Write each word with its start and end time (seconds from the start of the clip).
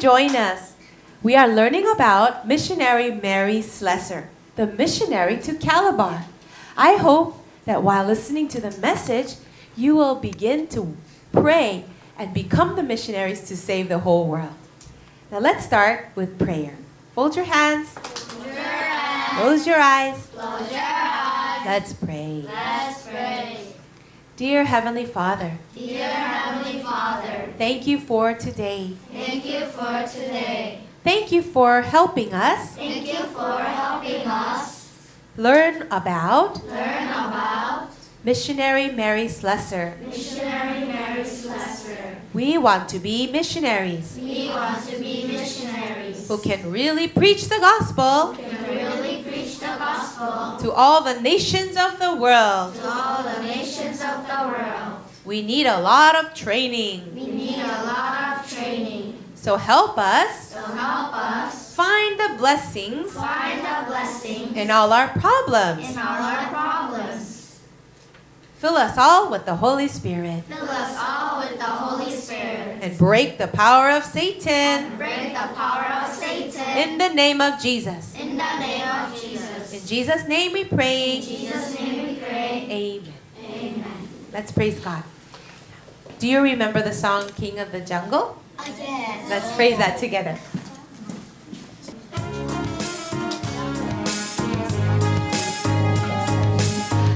join 0.00 0.34
us. 0.34 0.72
We 1.22 1.36
are 1.36 1.46
learning 1.46 1.86
about 1.86 2.48
missionary 2.48 3.10
Mary 3.10 3.60
Slessor, 3.60 4.30
the 4.56 4.66
missionary 4.66 5.36
to 5.42 5.54
Calabar. 5.54 6.24
I 6.76 6.96
hope 6.96 7.36
that 7.66 7.82
while 7.82 8.06
listening 8.06 8.48
to 8.48 8.60
the 8.60 8.76
message, 8.80 9.34
you 9.76 9.94
will 9.94 10.14
begin 10.14 10.66
to 10.68 10.96
pray 11.32 11.84
and 12.16 12.32
become 12.32 12.76
the 12.76 12.82
missionaries 12.82 13.46
to 13.48 13.56
save 13.56 13.90
the 13.90 13.98
whole 13.98 14.26
world. 14.26 14.54
Now 15.30 15.38
let's 15.38 15.66
start 15.66 16.08
with 16.14 16.38
prayer. 16.38 16.76
Fold 17.14 17.36
your 17.36 17.44
hands. 17.44 17.92
Close 19.36 19.66
your 19.66 19.78
eyes. 19.78 20.28
Let's 21.66 21.92
pray. 21.92 22.44
Let's 22.46 23.06
pray. 23.06 23.79
Dear 24.40 24.64
Heavenly 24.64 25.04
Father, 25.04 25.52
Dear 25.76 26.08
Heavenly 26.08 26.80
Father, 26.80 27.52
thank 27.58 27.86
you 27.86 28.00
for 28.00 28.32
today. 28.32 28.96
thank 29.12 29.44
you 29.44 29.66
for 29.66 30.08
today. 30.08 30.80
Thank 31.04 31.30
you 31.30 31.42
for 31.42 31.82
helping 31.82 32.32
us 32.32 32.74
Thank 32.74 33.06
you 33.06 33.20
for 33.36 33.60
helping 33.60 34.24
us 34.26 34.88
learn 35.36 35.82
about 35.92 36.64
learn 36.64 37.08
about 37.08 37.90
missionary 38.24 38.88
Mary 38.90 39.28
Slessor. 39.28 39.98
missionary 40.08 40.88
Mary 40.88 41.22
Slessor. 41.22 42.16
We 42.32 42.56
want 42.56 42.88
to 42.96 42.98
be 42.98 43.30
missionaries 43.30 44.16
We 44.18 44.48
want 44.48 44.80
to 44.88 44.96
be 44.98 45.26
missionaries 45.28 46.28
who 46.28 46.38
can 46.38 46.72
really 46.72 47.08
preach 47.08 47.44
the 47.52 47.58
gospel 47.60 48.32
who 48.32 48.40
can 48.40 48.64
really 48.72 49.22
preach 49.22 49.58
the 49.60 49.76
gospel 50.20 50.58
to 50.68 50.72
all 50.72 51.02
the 51.02 51.20
nations 51.20 51.76
of 51.76 51.98
the 51.98 52.14
world. 52.16 52.74
to 52.74 52.86
all 52.88 53.22
the 53.22 53.42
nations 53.42 54.00
of 54.00 54.26
the 54.26 54.40
world. 54.48 54.98
We 55.24 55.42
need 55.42 55.66
a 55.66 55.80
lot 55.80 56.16
of 56.16 56.34
training. 56.34 57.14
We 57.14 57.26
need 57.26 57.58
a 57.58 57.84
lot 57.84 58.38
of 58.40 58.50
training. 58.50 59.16
So 59.34 59.56
help 59.56 59.96
us 59.98 60.50
So 60.52 60.60
help 60.60 61.14
us 61.14 61.74
find 61.74 62.18
the 62.20 62.34
blessings 62.36 63.12
find 63.12 63.60
the 63.64 63.88
blessings 63.88 64.56
in 64.56 64.70
all 64.70 64.92
our 64.92 65.08
problems. 65.08 65.90
in 65.90 65.96
all 65.98 66.20
our 66.22 66.46
problems. 66.48 67.58
Fill 68.58 68.76
us 68.76 68.98
all 68.98 69.30
with 69.30 69.46
the 69.46 69.56
Holy 69.56 69.88
Spirit 69.88 70.44
Fill 70.44 70.68
us 70.68 70.92
all 71.00 71.40
with 71.40 71.56
the 71.56 71.64
Holy 71.64 72.12
Spirit. 72.12 72.76
and 72.82 72.98
break 72.98 73.38
the 73.38 73.46
power 73.48 73.88
of 73.90 74.04
Satan 74.04 74.96
Break 74.98 75.32
the 75.32 75.48
power 75.56 75.86
of 76.04 76.12
Satan. 76.12 76.76
in 76.76 76.98
the 76.98 77.08
name 77.08 77.40
of 77.40 77.58
Jesus. 77.58 78.12
In 78.20 78.36
the 78.36 78.52
name 78.60 78.84
of 78.84 79.16
In 79.72 79.78
Jesus. 79.86 79.88
Jesus' 79.88 80.28
name 80.28 80.52
we 80.52 80.62
In 80.62 80.68
pray. 80.68 81.20
Jesus' 81.20 81.78
name 81.78 82.08
we 82.08 82.14
pray. 82.16 82.66
Amen. 82.68 83.14
Amen. 83.38 84.08
Let's 84.32 84.50
praise 84.50 84.80
God. 84.80 85.04
Do 86.18 86.26
you 86.26 86.40
remember 86.40 86.82
the 86.82 86.92
song 86.92 87.28
King 87.36 87.60
of 87.60 87.70
the 87.70 87.80
Jungle? 87.80 88.36
Uh, 88.58 88.64
yes. 88.78 89.30
Let's 89.30 89.54
praise 89.54 89.78
that 89.78 89.96
together. 89.98 90.36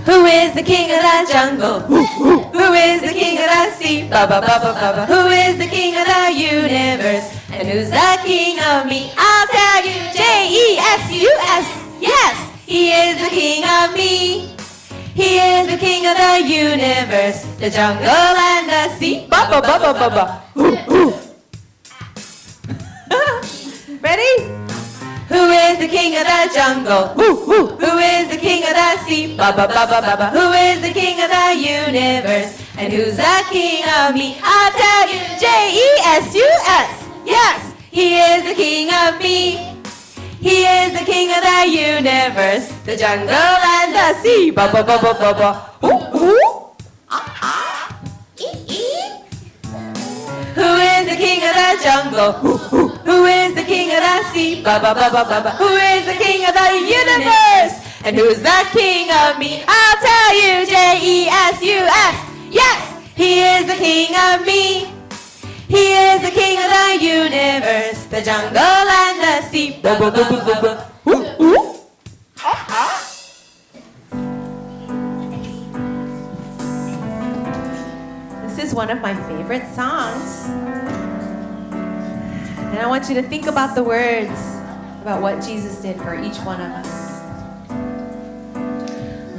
Who 0.06 0.26
is 0.26 0.54
the 0.54 0.62
king 0.62 0.90
of 0.94 1.00
the 1.02 1.32
jungle? 1.32 1.80
Who 1.80 2.72
is 2.72 3.00
the 3.02 3.12
king 3.12 3.38
of 3.38 3.46
the 3.48 3.70
sea? 3.72 4.02
Ba 4.08 4.26
ba 4.28 4.40
ba 4.40 4.60
ba 4.62 4.72
ba 4.76 4.88
ba. 4.94 5.06
Who 5.06 5.26
is 5.28 5.58
the 5.58 5.66
king 5.66 5.96
of 5.96 6.06
the 6.06 6.30
universe? 6.30 7.34
And 7.50 7.66
who's 7.66 7.90
the 7.90 8.20
king 8.22 8.60
of 8.60 8.86
me? 8.86 9.10
I'll 9.16 9.48
tell 9.48 9.82
you. 9.84 10.12
J 10.12 10.22
E 10.48 10.78
S 10.78 11.10
U 11.10 11.30
S. 11.40 11.84
Yes, 12.00 12.43
he 12.66 12.90
is 12.92 13.20
the 13.22 13.28
king 13.30 13.64
of 13.64 13.94
me. 13.94 14.54
He 15.14 15.38
is 15.38 15.68
the 15.70 15.76
king 15.78 16.06
of 16.06 16.16
the 16.16 16.42
universe, 16.42 17.44
the 17.58 17.70
jungle 17.70 18.08
and 18.08 18.68
the 18.68 18.88
sea. 18.98 19.26
Ba 19.30 19.46
ba 19.50 19.60
ba 19.62 19.78
ba 19.78 19.92
ba 19.94 20.08
ba. 20.10 20.42
Ready? 24.02 24.34
Who 25.28 25.48
is 25.50 25.78
the 25.78 25.88
king 25.88 26.16
of 26.16 26.26
the 26.26 26.50
jungle? 26.52 27.08
Who 27.14 27.98
is 27.98 28.28
the 28.28 28.36
king 28.36 28.62
of 28.64 28.74
the 28.74 28.98
sea? 29.06 29.36
Ba 29.36 29.52
ba 29.56 29.66
ba 29.66 29.86
ba 29.86 30.00
ba 30.02 30.16
ba. 30.18 30.30
Who 30.30 30.52
is 30.52 30.80
the 30.82 30.92
king 30.92 31.20
of 31.22 31.30
the 31.30 31.54
universe? 31.54 32.58
And 32.76 32.92
who's 32.92 33.16
the 33.16 33.44
king 33.50 33.84
of 34.02 34.14
me? 34.14 34.36
I'll 34.42 34.72
tell 34.72 35.08
you. 35.08 35.20
J 35.38 35.46
E 35.72 35.88
S 36.04 36.34
U 36.34 36.50
S. 36.66 37.08
Yes, 37.24 37.72
he 37.90 38.16
is 38.18 38.44
the 38.44 38.54
king 38.54 38.90
of 38.92 39.18
me. 39.22 39.73
He 40.44 40.60
is 40.60 40.92
the 40.92 41.06
king 41.06 41.30
of 41.32 41.40
the 41.40 41.60
universe, 41.72 42.68
the 42.84 42.96
jungle 43.00 43.32
and 43.32 43.94
the 43.96 44.12
sea. 44.20 44.50
Ba 44.50 44.68
ba 44.70 44.84
ba 44.84 45.00
ba 45.00 45.16
ba 45.16 45.30
ba. 45.32 45.50
Ooh, 45.80 46.20
ooh. 46.20 46.68
Ah, 47.08 47.40
ah. 47.40 47.96
Ee. 48.36 49.24
Who 50.52 50.68
is 50.92 51.04
the 51.08 51.16
king 51.16 51.40
of 51.48 51.54
the 51.56 51.70
jungle? 51.80 52.32
Ooh, 52.44 52.76
ooh. 52.76 52.88
Who 53.08 53.24
is 53.24 53.54
the 53.54 53.64
king 53.64 53.88
of 53.96 54.04
the 54.04 54.16
sea? 54.36 54.60
Ba 54.60 54.76
ba 54.84 54.92
ba 54.92 55.08
ba 55.08 55.24
ba 55.24 55.40
ba. 55.40 55.50
Who 55.56 55.72
is 55.96 56.04
the 56.04 56.18
king 56.20 56.44
of 56.44 56.52
the 56.52 56.68
universe? 56.76 57.80
And 58.04 58.12
who's 58.14 58.44
the 58.44 58.60
king 58.76 59.08
of 59.24 59.38
me? 59.40 59.64
I'll 59.66 59.96
tell 59.96 60.32
you. 60.36 60.68
J 60.68 60.76
E 61.00 61.16
S 61.24 61.56
U 61.64 61.80
S. 61.88 62.16
Yes, 62.52 62.82
he 63.16 63.40
is 63.40 63.64
the 63.64 63.80
king 63.80 64.12
of 64.12 64.44
me. 64.44 64.93
He 65.74 65.90
is 65.90 66.22
the 66.22 66.30
king 66.30 66.56
of 66.62 66.70
the 66.70 67.02
universe, 67.02 68.06
the 68.06 68.22
jungle 68.22 68.62
and 68.62 69.18
the 69.18 69.42
sea. 69.50 69.80
Ba 69.82 69.98
ba 69.98 70.08
ba 70.14 70.22
ba 70.22 70.38
ba 70.46 70.54
ba. 70.62 70.70
Ooh, 71.10 71.26
ooh. 71.42 71.74
This 78.46 78.58
is 78.62 78.70
one 78.72 78.90
of 78.90 79.00
my 79.00 79.14
favorite 79.26 79.66
songs. 79.74 80.46
And 82.70 82.78
I 82.78 82.86
want 82.86 83.08
you 83.08 83.16
to 83.16 83.22
think 83.22 83.46
about 83.46 83.74
the 83.74 83.82
words 83.82 84.38
about 85.02 85.20
what 85.22 85.42
Jesus 85.42 85.82
did 85.82 86.00
for 86.00 86.14
each 86.14 86.38
one 86.46 86.60
of 86.60 86.70
us. 86.70 86.90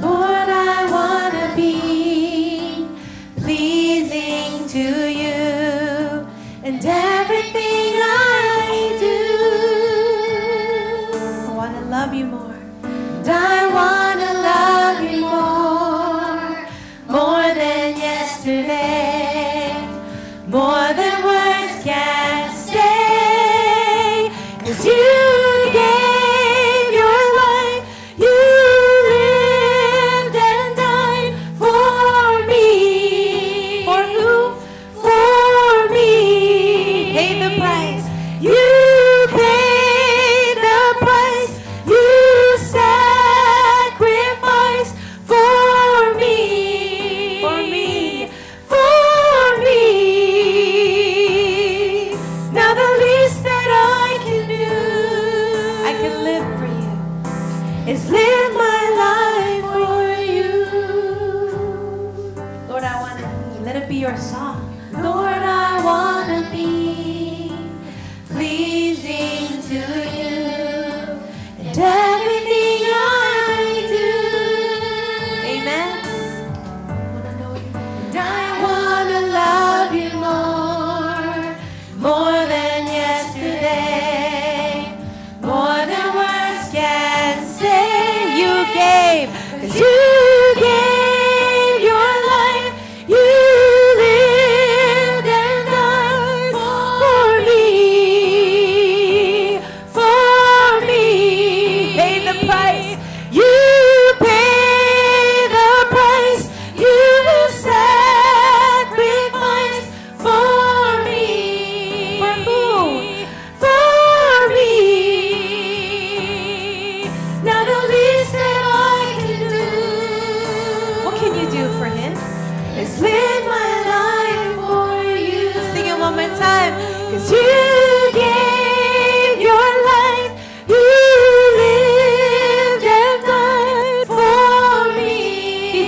Lord, 0.04 0.48
I 0.52 0.84
want 0.92 1.32
to 1.32 1.56
be 1.56 2.86
pleasing 3.40 4.68
to 4.68 5.08
you 5.08 5.45
I 13.28 13.66
want 13.74 14.05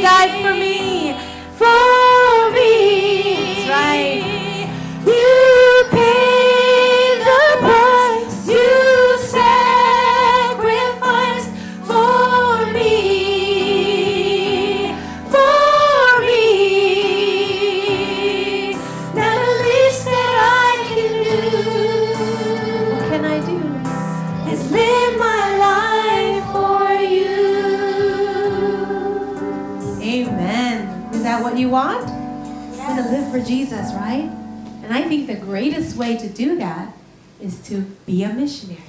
died 0.08 0.40
for 0.42 0.54
me, 0.54 1.12
for 1.60 2.50
me. 2.56 2.72
That's 3.44 3.68
right. 3.68 4.24
You 5.04 5.37
for 33.38 33.46
Jesus, 33.46 33.92
right? 33.94 34.30
And 34.82 34.92
I 34.92 35.02
think 35.02 35.26
the 35.26 35.36
greatest 35.36 35.96
way 35.96 36.16
to 36.16 36.28
do 36.28 36.58
that 36.58 36.94
is 37.40 37.60
to 37.68 37.82
be 38.06 38.24
a 38.24 38.32
missionary. 38.32 38.82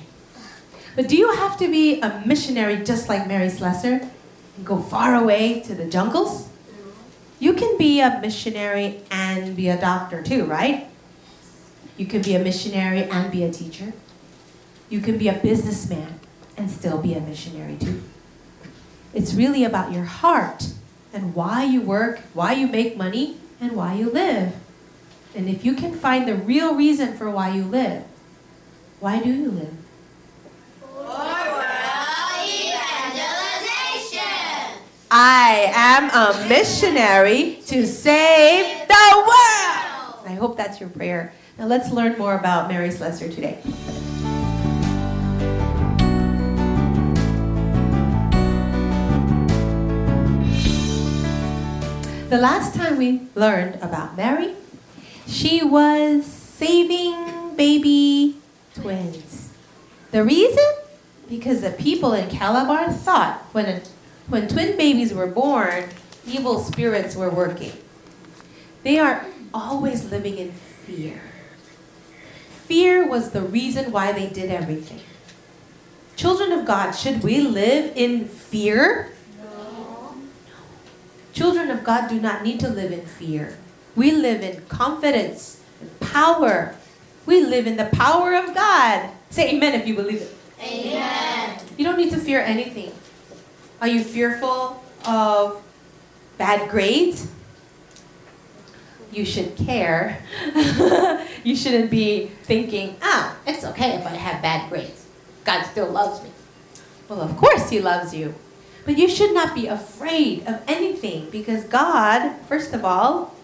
But 0.95 1.07
do 1.07 1.15
you 1.15 1.31
have 1.33 1.57
to 1.59 1.69
be 1.69 2.01
a 2.01 2.23
missionary 2.25 2.83
just 2.83 3.09
like 3.09 3.27
Mary 3.27 3.49
Slessor 3.49 4.01
and 4.57 4.65
go 4.65 4.81
far 4.81 5.15
away 5.15 5.61
to 5.61 5.75
the 5.75 5.85
jungles? 5.85 6.49
You 7.39 7.53
can 7.53 7.77
be 7.77 8.01
a 8.01 8.19
missionary 8.21 9.01
and 9.11 9.55
be 9.55 9.69
a 9.69 9.79
doctor 9.79 10.21
too, 10.21 10.45
right? 10.45 10.87
You 11.97 12.05
can 12.05 12.21
be 12.21 12.35
a 12.35 12.39
missionary 12.39 13.03
and 13.03 13.31
be 13.31 13.43
a 13.43 13.51
teacher. 13.51 13.93
You 14.89 14.99
can 14.99 15.17
be 15.17 15.27
a 15.27 15.33
businessman 15.33 16.19
and 16.57 16.71
still 16.71 16.97
be 16.97 17.13
a 17.13 17.21
missionary 17.21 17.77
too. 17.77 18.01
It's 19.13 19.33
really 19.33 19.63
about 19.63 19.93
your 19.93 20.05
heart 20.05 20.69
and 21.13 21.35
why 21.35 21.63
you 21.63 21.81
work, 21.81 22.19
why 22.33 22.53
you 22.53 22.67
make 22.67 22.97
money, 22.97 23.37
and 23.59 23.75
why 23.75 23.93
you 23.93 24.09
live. 24.09 24.53
And 25.35 25.47
if 25.49 25.63
you 25.63 25.73
can 25.73 25.93
find 25.93 26.27
the 26.27 26.35
real 26.35 26.75
reason 26.75 27.15
for 27.15 27.29
why 27.29 27.53
you 27.53 27.63
live, 27.63 28.03
why 28.99 29.19
do 29.19 29.31
you 29.31 29.51
live? 29.51 29.73
I 35.11 35.71
am 35.73 36.09
a 36.11 36.47
missionary 36.47 37.61
to 37.65 37.87
save 37.87 38.87
the 38.87 39.15
world. 39.17 40.25
I 40.25 40.35
hope 40.39 40.55
that's 40.55 40.79
your 40.79 40.89
prayer. 40.89 41.33
Now 41.57 41.65
let's 41.65 41.91
learn 41.91 42.17
more 42.17 42.35
about 42.35 42.67
Mary 42.67 42.91
Slessor 42.91 43.27
today. 43.29 43.59
The 52.29 52.37
last 52.37 52.75
time 52.75 52.97
we 52.97 53.21
learned 53.33 53.81
about 53.81 54.15
Mary, 54.15 54.53
she 55.25 55.63
was 55.63 56.27
saving 56.27 57.55
baby 57.55 58.35
twins. 58.75 59.49
The 60.11 60.23
reason? 60.23 60.63
Because 61.27 61.61
the 61.61 61.71
people 61.71 62.13
in 62.13 62.29
Calabar 62.29 62.93
thought 62.93 63.39
when, 63.51 63.65
a, 63.65 63.81
when 64.27 64.47
twin 64.47 64.77
babies 64.77 65.11
were 65.11 65.25
born, 65.25 65.85
evil 66.27 66.59
spirits 66.59 67.15
were 67.15 67.31
working. 67.31 67.73
They 68.83 68.99
are 68.99 69.25
always 69.51 70.11
living 70.11 70.37
in 70.37 70.51
fear. 70.51 71.21
Fear 72.67 73.07
was 73.07 73.31
the 73.31 73.41
reason 73.41 73.91
why 73.91 74.11
they 74.11 74.29
did 74.29 74.51
everything. 74.51 75.01
Children 76.15 76.51
of 76.51 76.67
God, 76.67 76.91
should 76.91 77.23
we 77.23 77.41
live 77.41 77.91
in 77.95 78.25
fear? 78.27 79.13
Children 81.69 81.85
of 81.85 81.85
God 81.85 82.09
do 82.09 82.19
not 82.19 82.41
need 82.41 82.59
to 82.61 82.67
live 82.67 82.91
in 82.91 83.05
fear. 83.05 83.55
We 83.95 84.09
live 84.11 84.41
in 84.41 84.65
confidence 84.65 85.61
and 85.79 85.99
power. 85.99 86.75
We 87.27 87.45
live 87.45 87.67
in 87.67 87.77
the 87.77 87.85
power 87.93 88.33
of 88.33 88.55
God. 88.55 89.11
Say 89.29 89.51
amen 89.51 89.75
if 89.75 89.85
you 89.87 89.93
believe 89.93 90.23
it. 90.23 90.35
Amen. 90.59 91.61
You 91.77 91.85
don't 91.85 91.97
need 91.97 92.09
to 92.09 92.17
fear 92.17 92.39
anything. 92.39 92.91
Are 93.81 93.87
you 93.87 94.03
fearful 94.03 94.83
of 95.05 95.61
bad 96.39 96.71
grades? 96.71 97.29
You 99.11 99.23
should 99.23 99.55
care. 99.55 100.23
you 101.43 101.55
shouldn't 101.55 101.91
be 101.91 102.31
thinking, 102.45 102.97
ah, 103.03 103.37
it's 103.45 103.63
okay 103.63 103.91
if 103.91 104.07
I 104.07 104.15
have 104.15 104.41
bad 104.41 104.71
grades. 104.71 105.05
God 105.43 105.65
still 105.65 105.91
loves 105.91 106.23
me. 106.23 106.31
Well, 107.07 107.21
of 107.21 107.37
course 107.37 107.69
He 107.69 107.79
loves 107.79 108.11
you. 108.11 108.33
But 108.85 108.97
you 108.97 109.07
should 109.07 109.33
not 109.33 109.53
be 109.53 109.67
afraid 109.67 110.47
of 110.47 110.61
anything 110.67 111.29
because 111.29 111.63
God, 111.65 112.35
first 112.47 112.73
of 112.73 112.83
all, 112.83 113.35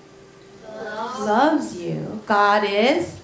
loves 1.19 1.77
you. 1.79 2.21
God 2.25 2.63
is, 2.67 3.19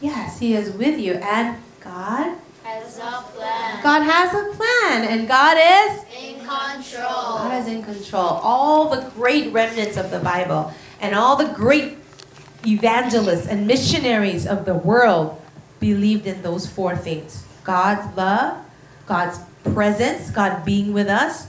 yes, 0.00 0.38
He 0.38 0.54
is 0.54 0.72
with 0.72 0.98
you. 0.98 1.14
And 1.14 1.58
God, 1.80 2.36
Has 2.64 2.98
a 2.98 3.24
plan. 3.34 3.82
God 3.82 4.02
has 4.02 4.34
a 4.34 4.54
plan. 4.56 5.04
And 5.04 5.28
God 5.28 5.56
is, 5.56 6.04
In 6.18 6.38
control. 6.38 7.48
God 7.48 7.62
is 7.62 7.68
in 7.68 7.82
control. 7.82 8.40
All 8.42 8.90
the 8.90 9.08
great 9.10 9.52
remnants 9.52 9.96
of 9.96 10.10
the 10.10 10.18
Bible 10.18 10.72
and 11.00 11.14
all 11.14 11.36
the 11.36 11.52
great 11.54 11.96
evangelists 12.66 13.46
and 13.46 13.66
missionaries 13.66 14.46
of 14.46 14.64
the 14.64 14.74
world 14.74 15.40
believed 15.80 16.26
in 16.26 16.42
those 16.42 16.66
four 16.66 16.96
things 16.96 17.44
God's 17.64 18.16
love, 18.16 18.64
God's 19.06 19.38
presence, 19.72 20.30
God 20.30 20.64
being 20.64 20.92
with 20.92 21.08
us, 21.08 21.48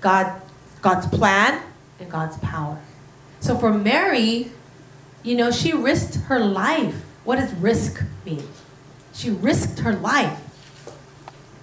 God, 0.00 0.40
God's 0.82 1.06
plan, 1.06 1.62
and 2.00 2.10
God's 2.10 2.36
power. 2.38 2.80
So 3.40 3.56
for 3.56 3.72
Mary, 3.72 4.50
you 5.22 5.36
know, 5.36 5.50
she 5.50 5.72
risked 5.72 6.16
her 6.26 6.38
life. 6.38 7.02
What 7.24 7.36
does 7.36 7.52
risk 7.54 8.02
mean? 8.24 8.48
She 9.12 9.30
risked 9.30 9.80
her 9.80 9.92
life. 9.92 10.40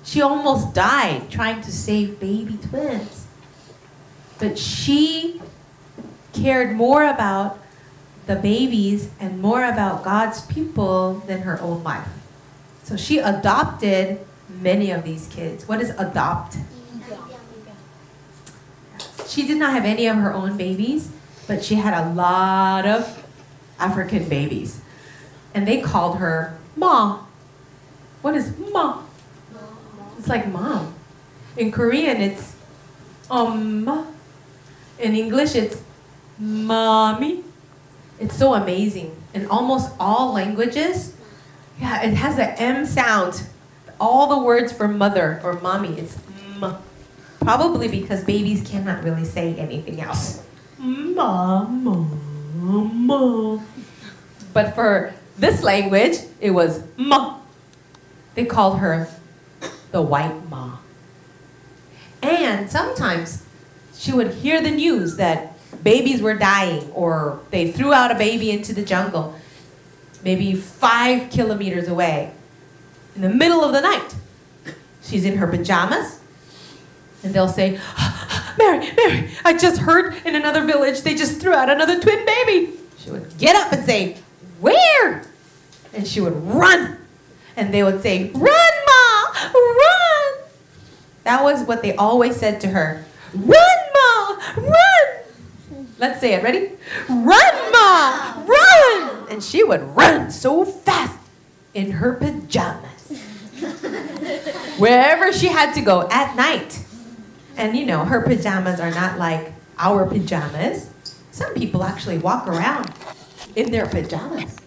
She 0.03 0.21
almost 0.21 0.73
died 0.73 1.29
trying 1.29 1.61
to 1.61 1.71
save 1.71 2.19
baby 2.19 2.57
twins. 2.57 3.25
But 4.37 4.59
she 4.59 5.41
cared 6.33 6.75
more 6.75 7.03
about 7.03 7.59
the 8.27 8.35
babies 8.35 9.09
and 9.19 9.41
more 9.41 9.63
about 9.63 10.03
God's 10.03 10.41
people 10.41 11.23
than 11.27 11.41
her 11.41 11.59
own 11.61 11.83
life. 11.83 12.07
So 12.83 12.95
she 12.95 13.19
adopted 13.19 14.19
many 14.61 14.91
of 14.91 15.03
these 15.03 15.27
kids. 15.27 15.67
What 15.67 15.81
is 15.81 15.89
adopt? 15.91 16.57
She 19.27 19.47
did 19.47 19.57
not 19.57 19.73
have 19.73 19.85
any 19.85 20.07
of 20.07 20.15
her 20.17 20.33
own 20.33 20.55
babies, 20.57 21.11
but 21.47 21.63
she 21.63 21.75
had 21.75 21.93
a 21.93 22.13
lot 22.13 22.85
of 22.85 23.25
African 23.79 24.29
babies. 24.29 24.81
And 25.53 25.67
they 25.67 25.81
called 25.81 26.17
her 26.17 26.57
Ma. 26.75 27.25
What 28.21 28.35
is 28.35 28.53
Ma? 28.71 29.01
It's 30.17 30.27
like 30.27 30.47
mom. 30.47 30.95
In 31.57 31.71
Korean, 31.71 32.21
it's 32.21 32.55
um. 33.29 34.07
In 34.97 35.13
English, 35.13 35.55
it's 35.55 35.83
mommy. 36.39 37.43
It's 38.19 38.35
so 38.35 38.53
amazing. 38.53 39.15
In 39.33 39.45
almost 39.47 39.91
all 39.99 40.33
languages, 40.33 41.15
yeah, 41.79 42.01
it 42.03 42.13
has 42.13 42.39
an 42.39 42.55
M 42.57 42.85
sound. 42.85 43.43
All 43.99 44.27
the 44.27 44.43
words 44.43 44.71
for 44.71 44.87
mother 44.87 45.39
or 45.43 45.53
mommy, 45.61 45.97
is 45.97 46.17
m. 46.61 46.75
Probably 47.39 47.87
because 47.87 48.23
babies 48.23 48.67
cannot 48.67 49.03
really 49.03 49.25
say 49.25 49.55
anything 49.55 50.01
else. 50.01 50.43
Mama, 50.77 52.07
mama. 52.55 53.63
But 54.53 54.73
for 54.73 55.13
this 55.37 55.61
language, 55.61 56.17
it 56.39 56.51
was 56.51 56.83
ma. 56.97 57.39
They 58.35 58.45
called 58.45 58.79
her 58.79 59.07
the 59.91 60.01
white 60.01 60.49
ma. 60.49 60.77
And 62.21 62.69
sometimes 62.69 63.45
she 63.95 64.11
would 64.11 64.33
hear 64.33 64.61
the 64.61 64.71
news 64.71 65.17
that 65.17 65.53
babies 65.83 66.21
were 66.21 66.35
dying 66.35 66.89
or 66.91 67.39
they 67.51 67.71
threw 67.71 67.93
out 67.93 68.11
a 68.11 68.15
baby 68.15 68.51
into 68.51 68.73
the 68.73 68.83
jungle, 68.83 69.35
maybe 70.23 70.55
five 70.55 71.29
kilometers 71.29 71.87
away, 71.87 72.31
in 73.15 73.21
the 73.21 73.29
middle 73.29 73.63
of 73.63 73.73
the 73.73 73.81
night. 73.81 74.15
She's 75.01 75.25
in 75.25 75.37
her 75.37 75.47
pajamas, 75.47 76.19
and 77.23 77.33
they'll 77.33 77.47
say, 77.47 77.79
Mary, 78.57 78.91
Mary, 78.95 79.29
I 79.43 79.55
just 79.57 79.81
heard 79.81 80.15
in 80.25 80.35
another 80.35 80.65
village 80.65 81.01
they 81.01 81.15
just 81.15 81.39
threw 81.39 81.53
out 81.53 81.69
another 81.69 81.99
twin 81.99 82.25
baby. 82.25 82.73
She 82.97 83.11
would 83.11 83.37
get 83.37 83.55
up 83.55 83.71
and 83.71 83.85
say, 83.85 84.17
Where? 84.59 85.23
And 85.93 86.07
she 86.07 86.21
would 86.21 86.35
run. 86.45 86.97
And 87.55 87.73
they 87.73 87.83
would 87.83 88.01
say, 88.01 88.31
Run, 88.31 88.73
Ma, 88.87 89.49
run. 89.53 90.33
That 91.23 91.43
was 91.43 91.63
what 91.63 91.81
they 91.81 91.95
always 91.95 92.35
said 92.35 92.59
to 92.61 92.67
her. 92.67 93.05
Run, 93.33 93.79
Ma, 93.93 94.39
run. 94.57 95.25
Let's 95.97 96.19
say 96.19 96.33
it. 96.33 96.43
Ready? 96.43 96.71
Run, 97.09 97.71
Ma! 97.71 98.43
Run! 98.45 99.27
And 99.29 99.43
she 99.43 99.63
would 99.63 99.81
run 99.95 100.29
so 100.29 100.65
fast 100.65 101.19
in 101.73 101.91
her 101.91 102.13
pajamas. 102.13 102.94
Wherever 104.77 105.31
she 105.31 105.47
had 105.47 105.73
to 105.73 105.81
go 105.81 106.07
at 106.09 106.35
night. 106.35 106.83
And 107.57 107.77
you 107.77 107.85
know, 107.85 108.03
her 108.03 108.21
pajamas 108.21 108.79
are 108.79 108.91
not 108.91 109.17
like 109.17 109.53
our 109.77 110.05
pajamas. 110.05 110.91
Some 111.31 111.53
people 111.53 111.83
actually 111.83 112.17
walk 112.17 112.47
around 112.47 112.91
in 113.55 113.71
their 113.71 113.85
pajamas. 113.85 114.57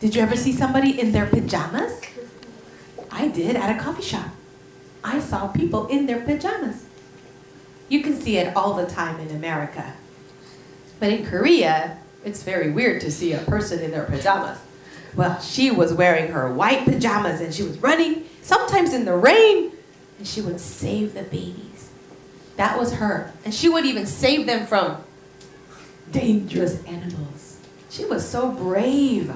Did 0.00 0.14
you 0.14 0.22
ever 0.22 0.36
see 0.36 0.52
somebody 0.52 0.98
in 0.98 1.12
their 1.12 1.26
pajamas? 1.26 2.00
I 3.10 3.28
did 3.28 3.56
at 3.56 3.76
a 3.76 3.80
coffee 3.80 4.02
shop. 4.02 4.28
I 5.04 5.20
saw 5.20 5.48
people 5.48 5.86
in 5.86 6.06
their 6.06 6.20
pajamas. 6.20 6.86
You 7.88 8.02
can 8.02 8.18
see 8.18 8.38
it 8.38 8.56
all 8.56 8.74
the 8.74 8.86
time 8.86 9.20
in 9.20 9.34
America. 9.36 9.94
But 10.98 11.10
in 11.10 11.26
Korea, 11.26 11.98
it's 12.24 12.42
very 12.42 12.70
weird 12.70 13.00
to 13.02 13.10
see 13.10 13.32
a 13.32 13.38
person 13.38 13.80
in 13.80 13.90
their 13.90 14.04
pajamas. 14.04 14.58
Well, 15.14 15.40
she 15.40 15.70
was 15.70 15.92
wearing 15.92 16.32
her 16.32 16.52
white 16.52 16.84
pajamas 16.84 17.40
and 17.40 17.52
she 17.52 17.62
was 17.62 17.78
running, 17.78 18.24
sometimes 18.40 18.94
in 18.94 19.04
the 19.04 19.14
rain, 19.14 19.72
and 20.18 20.26
she 20.26 20.40
would 20.40 20.60
save 20.60 21.14
the 21.14 21.22
babies. 21.22 21.90
That 22.56 22.78
was 22.78 22.94
her. 22.94 23.32
And 23.44 23.52
she 23.54 23.68
would 23.68 23.84
even 23.84 24.06
save 24.06 24.46
them 24.46 24.66
from 24.66 25.02
dangerous 26.10 26.82
animals. 26.84 27.58
She 27.90 28.04
was 28.04 28.26
so 28.26 28.50
brave. 28.50 29.32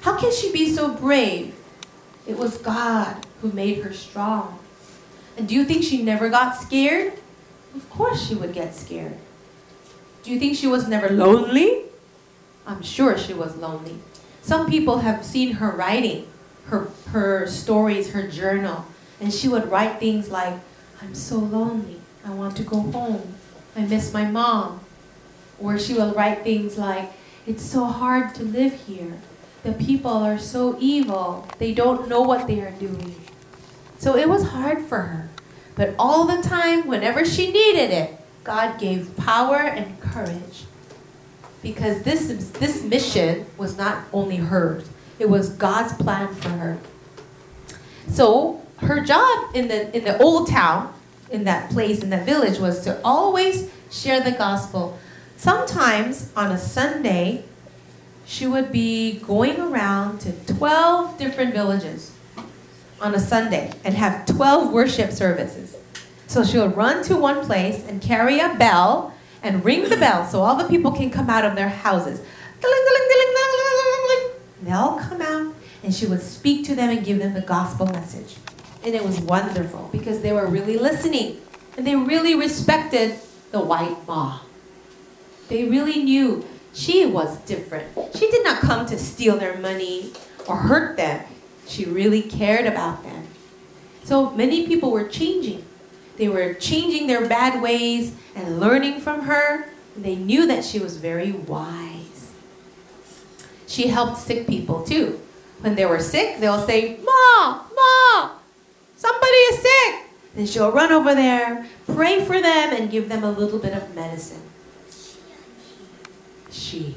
How 0.00 0.18
can 0.18 0.32
she 0.32 0.52
be 0.52 0.72
so 0.72 0.92
brave? 0.94 1.54
It 2.26 2.38
was 2.38 2.58
God 2.58 3.24
who 3.40 3.52
made 3.52 3.82
her 3.82 3.92
strong. 3.92 4.58
And 5.36 5.48
do 5.48 5.54
you 5.54 5.64
think 5.64 5.84
she 5.84 6.02
never 6.02 6.28
got 6.28 6.56
scared? 6.56 7.14
Of 7.74 7.88
course 7.90 8.26
she 8.26 8.34
would 8.34 8.52
get 8.52 8.74
scared. 8.74 9.16
Do 10.22 10.30
you 10.30 10.38
think 10.38 10.56
she 10.56 10.66
was 10.66 10.88
never 10.88 11.10
lonely? 11.10 11.82
I'm 12.66 12.82
sure 12.82 13.18
she 13.18 13.34
was 13.34 13.56
lonely. 13.56 13.98
Some 14.44 14.68
people 14.68 14.98
have 14.98 15.24
seen 15.24 15.52
her 15.52 15.70
writing, 15.70 16.28
her, 16.66 16.88
her 17.08 17.46
stories, 17.46 18.10
her 18.10 18.28
journal, 18.28 18.84
and 19.18 19.32
she 19.32 19.48
would 19.48 19.70
write 19.70 19.98
things 19.98 20.28
like, 20.28 20.52
I'm 21.00 21.14
so 21.14 21.38
lonely. 21.38 22.02
I 22.26 22.30
want 22.34 22.54
to 22.58 22.62
go 22.62 22.80
home. 22.80 23.36
I 23.74 23.86
miss 23.86 24.12
my 24.12 24.26
mom. 24.26 24.80
Or 25.58 25.78
she 25.78 25.94
will 25.94 26.12
write 26.12 26.44
things 26.44 26.76
like, 26.76 27.10
it's 27.46 27.62
so 27.62 27.86
hard 27.86 28.34
to 28.34 28.42
live 28.42 28.74
here. 28.86 29.14
The 29.62 29.72
people 29.72 30.12
are 30.12 30.38
so 30.38 30.76
evil. 30.78 31.48
They 31.56 31.72
don't 31.72 32.06
know 32.06 32.20
what 32.20 32.46
they 32.46 32.60
are 32.60 32.72
doing. 32.72 33.14
So 33.96 34.14
it 34.14 34.28
was 34.28 34.48
hard 34.48 34.84
for 34.84 34.98
her. 34.98 35.30
But 35.74 35.94
all 35.98 36.26
the 36.26 36.42
time, 36.42 36.86
whenever 36.86 37.24
she 37.24 37.50
needed 37.50 37.90
it, 37.90 38.20
God 38.44 38.78
gave 38.78 39.16
power 39.16 39.56
and 39.56 39.98
courage. 40.00 40.64
Because 41.64 42.02
this, 42.02 42.28
this 42.50 42.84
mission 42.84 43.46
was 43.56 43.78
not 43.78 44.04
only 44.12 44.36
hers, 44.36 44.88
it 45.18 45.30
was 45.30 45.48
God's 45.48 45.94
plan 45.94 46.34
for 46.34 46.50
her. 46.50 46.78
So 48.08 48.62
her 48.76 49.00
job 49.00 49.56
in 49.56 49.68
the, 49.68 49.96
in 49.96 50.04
the 50.04 50.22
old 50.22 50.48
town, 50.48 50.92
in 51.30 51.44
that 51.44 51.70
place, 51.70 52.02
in 52.02 52.10
that 52.10 52.26
village, 52.26 52.58
was 52.58 52.84
to 52.84 53.00
always 53.02 53.70
share 53.90 54.20
the 54.20 54.32
gospel. 54.32 54.98
Sometimes 55.38 56.30
on 56.36 56.52
a 56.52 56.58
Sunday, 56.58 57.44
she 58.26 58.46
would 58.46 58.70
be 58.70 59.20
going 59.20 59.58
around 59.58 60.20
to 60.20 60.32
12 60.32 61.16
different 61.16 61.54
villages 61.54 62.12
on 63.00 63.14
a 63.14 63.18
Sunday 63.18 63.72
and 63.84 63.94
have 63.94 64.26
12 64.26 64.70
worship 64.70 65.12
services. 65.12 65.76
So 66.26 66.44
she 66.44 66.58
would 66.58 66.76
run 66.76 67.02
to 67.04 67.16
one 67.16 67.42
place 67.46 67.86
and 67.88 68.02
carry 68.02 68.38
a 68.38 68.54
bell 68.54 69.13
and 69.44 69.64
ring 69.64 69.88
the 69.88 69.96
bell 69.96 70.26
so 70.26 70.40
all 70.40 70.56
the 70.56 70.68
people 70.68 70.90
can 70.90 71.10
come 71.10 71.30
out 71.30 71.44
of 71.44 71.54
their 71.54 71.68
houses. 71.68 72.20
They'll 74.62 74.98
come 74.98 75.20
out 75.20 75.54
and 75.82 75.94
she 75.94 76.06
would 76.06 76.22
speak 76.22 76.64
to 76.66 76.74
them 76.74 76.88
and 76.88 77.04
give 77.04 77.18
them 77.18 77.34
the 77.34 77.42
gospel 77.42 77.86
message. 77.86 78.36
And 78.82 78.94
it 78.94 79.04
was 79.04 79.20
wonderful 79.20 79.90
because 79.92 80.22
they 80.22 80.32
were 80.32 80.46
really 80.46 80.78
listening 80.78 81.40
and 81.76 81.86
they 81.86 81.94
really 81.94 82.34
respected 82.34 83.18
the 83.52 83.60
white 83.60 83.96
ma. 84.08 84.40
They 85.48 85.68
really 85.68 86.02
knew 86.02 86.46
she 86.72 87.04
was 87.04 87.36
different. 87.40 87.88
She 88.14 88.30
did 88.30 88.42
not 88.42 88.60
come 88.60 88.86
to 88.86 88.98
steal 88.98 89.36
their 89.36 89.58
money 89.58 90.12
or 90.48 90.56
hurt 90.56 90.96
them. 90.96 91.24
She 91.66 91.84
really 91.84 92.22
cared 92.22 92.66
about 92.66 93.02
them. 93.04 93.28
So 94.04 94.30
many 94.30 94.66
people 94.66 94.90
were 94.90 95.08
changing. 95.08 95.64
They 96.16 96.28
were 96.28 96.54
changing 96.54 97.06
their 97.06 97.28
bad 97.28 97.60
ways 97.62 98.14
and 98.34 98.60
learning 98.60 99.00
from 99.00 99.22
her. 99.22 99.68
They 99.96 100.16
knew 100.16 100.46
that 100.46 100.64
she 100.64 100.78
was 100.78 100.96
very 100.96 101.32
wise. 101.32 102.32
She 103.66 103.88
helped 103.88 104.18
sick 104.18 104.46
people 104.46 104.84
too. 104.84 105.20
When 105.60 105.74
they 105.74 105.86
were 105.86 106.00
sick, 106.00 106.40
they'll 106.40 106.64
say, 106.66 106.98
Ma, 107.02 107.62
Ma, 107.74 108.30
somebody 108.96 109.32
is 109.32 109.62
sick. 109.62 109.94
Then 110.34 110.46
she'll 110.46 110.72
run 110.72 110.92
over 110.92 111.14
there, 111.14 111.66
pray 111.86 112.24
for 112.24 112.40
them, 112.40 112.72
and 112.72 112.90
give 112.90 113.08
them 113.08 113.24
a 113.24 113.30
little 113.30 113.58
bit 113.58 113.72
of 113.72 113.94
medicine. 113.94 114.42
She. 116.50 116.96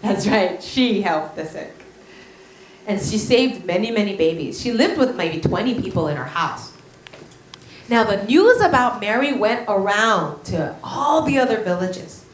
That's 0.00 0.26
right, 0.26 0.62
she 0.62 1.02
helped 1.02 1.36
the 1.36 1.46
sick. 1.46 1.72
And 2.86 3.00
she 3.00 3.18
saved 3.18 3.64
many, 3.64 3.92
many 3.92 4.16
babies. 4.16 4.60
She 4.60 4.72
lived 4.72 4.98
with 4.98 5.14
maybe 5.14 5.40
20 5.40 5.80
people 5.80 6.08
in 6.08 6.16
her 6.16 6.24
house. 6.24 6.71
Now, 7.92 8.04
the 8.04 8.24
news 8.24 8.58
about 8.62 9.02
Mary 9.02 9.34
went 9.34 9.66
around 9.68 10.44
to 10.44 10.74
all 10.82 11.20
the 11.20 11.38
other 11.38 11.60
villages 11.60 12.24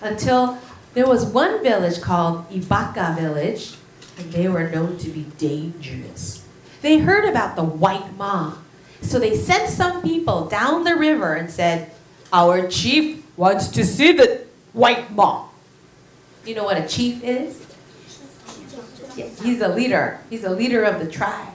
until 0.00 0.60
there 0.94 1.08
was 1.08 1.24
one 1.24 1.60
village 1.60 2.00
called 2.00 2.48
Ibaka 2.50 3.18
village, 3.18 3.74
and 4.16 4.30
they 4.30 4.46
were 4.46 4.70
known 4.70 4.96
to 4.98 5.08
be 5.08 5.24
dangerous. 5.36 6.46
They 6.82 6.98
heard 6.98 7.24
about 7.24 7.56
the 7.56 7.64
white 7.64 8.16
ma, 8.16 8.58
so 9.00 9.18
they 9.18 9.36
sent 9.36 9.68
some 9.68 10.02
people 10.02 10.46
down 10.46 10.84
the 10.84 10.94
river 10.94 11.34
and 11.34 11.50
said, 11.50 11.90
Our 12.32 12.68
chief 12.68 13.26
wants 13.36 13.66
to 13.70 13.84
see 13.84 14.12
the 14.12 14.44
white 14.72 15.10
ma. 15.10 15.48
You 16.44 16.54
know 16.54 16.62
what 16.62 16.76
a 16.76 16.86
chief 16.86 17.24
is? 17.24 17.66
He's 19.42 19.60
a 19.62 19.68
leader. 19.68 20.20
He's 20.30 20.44
a 20.44 20.50
leader 20.50 20.84
of 20.84 21.00
the 21.00 21.10
tribe. 21.10 21.54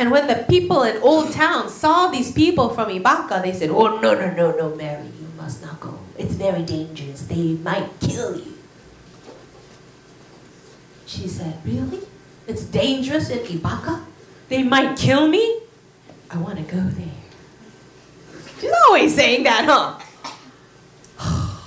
And 0.00 0.10
when 0.10 0.28
the 0.28 0.46
people 0.48 0.82
in 0.84 0.96
Old 1.02 1.30
Town 1.30 1.68
saw 1.68 2.08
these 2.08 2.32
people 2.32 2.70
from 2.70 2.88
Ibaka, 2.88 3.42
they 3.42 3.52
said, 3.52 3.68
Oh, 3.68 4.00
no, 4.00 4.14
no, 4.14 4.32
no, 4.32 4.50
no, 4.56 4.74
Mary, 4.74 5.04
you 5.04 5.28
must 5.36 5.60
not 5.60 5.78
go. 5.78 5.98
It's 6.16 6.32
very 6.32 6.62
dangerous. 6.62 7.20
They 7.26 7.52
might 7.60 7.86
kill 8.00 8.34
you. 8.34 8.56
She 11.04 11.28
said, 11.28 11.58
Really? 11.66 12.00
It's 12.46 12.64
dangerous 12.64 13.28
in 13.28 13.40
Ibaka? 13.40 14.02
They 14.48 14.62
might 14.62 14.96
kill 14.96 15.28
me? 15.28 15.60
I 16.30 16.38
want 16.38 16.56
to 16.56 16.64
go 16.64 16.80
there. 16.80 17.20
She's 18.58 18.72
always 18.86 19.14
saying 19.14 19.42
that, 19.42 19.66
huh? 19.68 20.00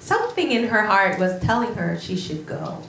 Something 0.00 0.50
in 0.50 0.66
her 0.66 0.82
heart 0.82 1.20
was 1.20 1.40
telling 1.40 1.74
her 1.76 2.00
she 2.00 2.16
should 2.16 2.46
go. 2.46 2.82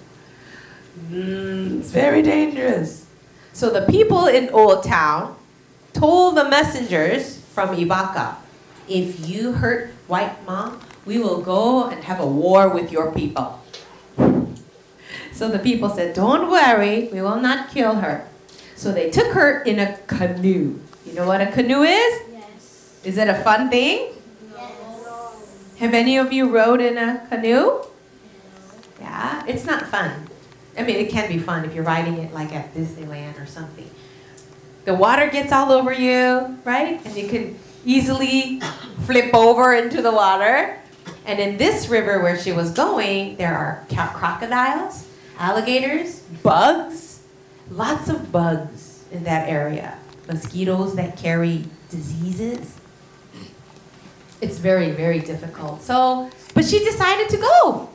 Mm, 1.12 1.82
it's 1.82 1.92
very 1.92 2.24
dangerous. 2.24 2.99
So 3.60 3.70
the 3.70 3.82
people 3.92 4.28
in 4.28 4.48
Old 4.52 4.88
Town 4.88 5.36
told 5.92 6.38
the 6.38 6.48
messengers 6.48 7.44
from 7.52 7.76
Ibaka, 7.76 8.38
if 8.88 9.28
you 9.28 9.52
hurt 9.52 9.92
White 10.08 10.32
Mom, 10.48 10.80
we 11.04 11.20
will 11.20 11.42
go 11.42 11.90
and 11.90 12.02
have 12.06 12.22
a 12.22 12.26
war 12.26 12.70
with 12.70 12.90
your 12.90 13.12
people. 13.12 13.60
So 15.34 15.50
the 15.50 15.60
people 15.60 15.90
said, 15.90 16.16
don't 16.16 16.50
worry, 16.50 17.10
we 17.12 17.22
will 17.22 17.42
not 17.42 17.68
kill 17.68 17.96
her. 17.96 18.26
So 18.78 18.94
they 18.94 19.10
took 19.10 19.34
her 19.34 19.62
in 19.64 19.78
a 19.78 19.98
canoe. 20.08 20.80
You 21.06 21.12
know 21.12 21.28
what 21.28 21.42
a 21.42 21.52
canoe 21.52 21.84
is? 21.84 22.14
Yes. 22.32 22.96
Is 23.04 23.18
it 23.18 23.28
a 23.28 23.44
fun 23.44 23.70
thing? 23.70 24.16
Yes. 24.56 25.76
Have 25.80 25.94
any 25.94 26.18
of 26.18 26.32
you 26.32 26.48
rode 26.48 26.80
in 26.80 26.98
a 26.98 27.28
canoe? 27.28 27.84
No. 27.84 27.92
Yeah, 29.02 29.44
it's 29.48 29.66
not 29.66 29.88
fun. 29.88 30.29
I 30.80 30.84
mean, 30.84 30.96
it 30.96 31.12
can 31.12 31.28
be 31.28 31.38
fun 31.38 31.66
if 31.66 31.76
you're 31.76 31.84
riding 31.84 32.18
it 32.20 32.34
like 32.34 32.56
at 32.56 32.74
Disneyland 32.74 33.42
or 33.42 33.46
something. 33.46 33.90
The 34.86 34.96
water 34.96 35.28
gets 35.28 35.52
all 35.52 35.74
over 35.74 35.92
you, 35.92 36.58
right? 36.64 37.06
And 37.06 37.16
you 37.18 37.28
can 37.28 37.60
easily 37.86 38.62
flip 39.06 39.36
over 39.36 39.74
into 39.74 40.02
the 40.02 40.12
water. 40.12 40.80
And 41.26 41.38
in 41.40 41.58
this 41.58 41.90
river 41.90 42.22
where 42.24 42.40
she 42.40 42.54
was 42.54 42.72
going, 42.72 43.36
there 43.36 43.56
are 43.56 43.86
crocodiles, 44.14 45.06
alligators, 45.38 46.22
bugs, 46.42 47.24
lots 47.70 48.08
of 48.08 48.32
bugs 48.32 49.04
in 49.12 49.26
that 49.26 49.50
area. 49.50 50.00
Mosquitoes 50.28 50.96
that 50.96 51.18
carry 51.18 51.66
diseases. 51.90 52.80
It's 54.40 54.60
very, 54.60 54.92
very 54.92 55.20
difficult. 55.20 55.82
So, 55.82 56.30
but 56.54 56.64
she 56.64 56.80
decided 56.80 57.28
to 57.30 57.38
go. 57.38 57.90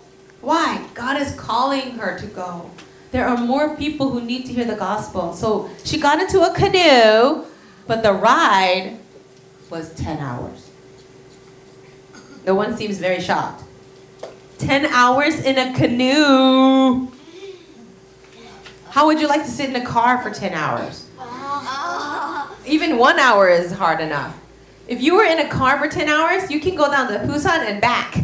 Why? 0.44 0.86
God 0.92 1.20
is 1.20 1.34
calling 1.36 1.92
her 1.92 2.18
to 2.18 2.26
go. 2.26 2.70
There 3.12 3.26
are 3.26 3.38
more 3.38 3.76
people 3.76 4.10
who 4.10 4.20
need 4.20 4.44
to 4.46 4.52
hear 4.52 4.66
the 4.66 4.74
gospel. 4.74 5.32
So 5.32 5.70
she 5.84 5.98
got 5.98 6.20
into 6.20 6.42
a 6.42 6.52
canoe, 6.52 7.44
but 7.86 8.02
the 8.02 8.12
ride 8.12 8.98
was 9.70 9.94
10 9.94 10.18
hours. 10.18 10.70
No 12.44 12.54
one 12.54 12.76
seems 12.76 12.98
very 12.98 13.20
shocked. 13.20 13.64
10 14.58 14.86
hours 14.86 15.40
in 15.40 15.56
a 15.56 15.74
canoe. 15.74 17.08
How 18.90 19.06
would 19.06 19.18
you 19.18 19.28
like 19.28 19.44
to 19.44 19.50
sit 19.50 19.70
in 19.70 19.76
a 19.76 19.84
car 19.84 20.22
for 20.22 20.30
10 20.30 20.52
hours? 20.52 21.08
Even 22.66 22.98
one 22.98 23.18
hour 23.18 23.48
is 23.48 23.72
hard 23.72 24.00
enough. 24.00 24.38
If 24.88 25.00
you 25.00 25.14
were 25.14 25.24
in 25.24 25.40
a 25.40 25.48
car 25.48 25.78
for 25.78 25.88
10 25.88 26.08
hours, 26.08 26.50
you 26.50 26.60
can 26.60 26.74
go 26.74 26.90
down 26.90 27.08
to 27.08 27.18
Busan 27.20 27.60
and 27.60 27.80
back. 27.80 28.23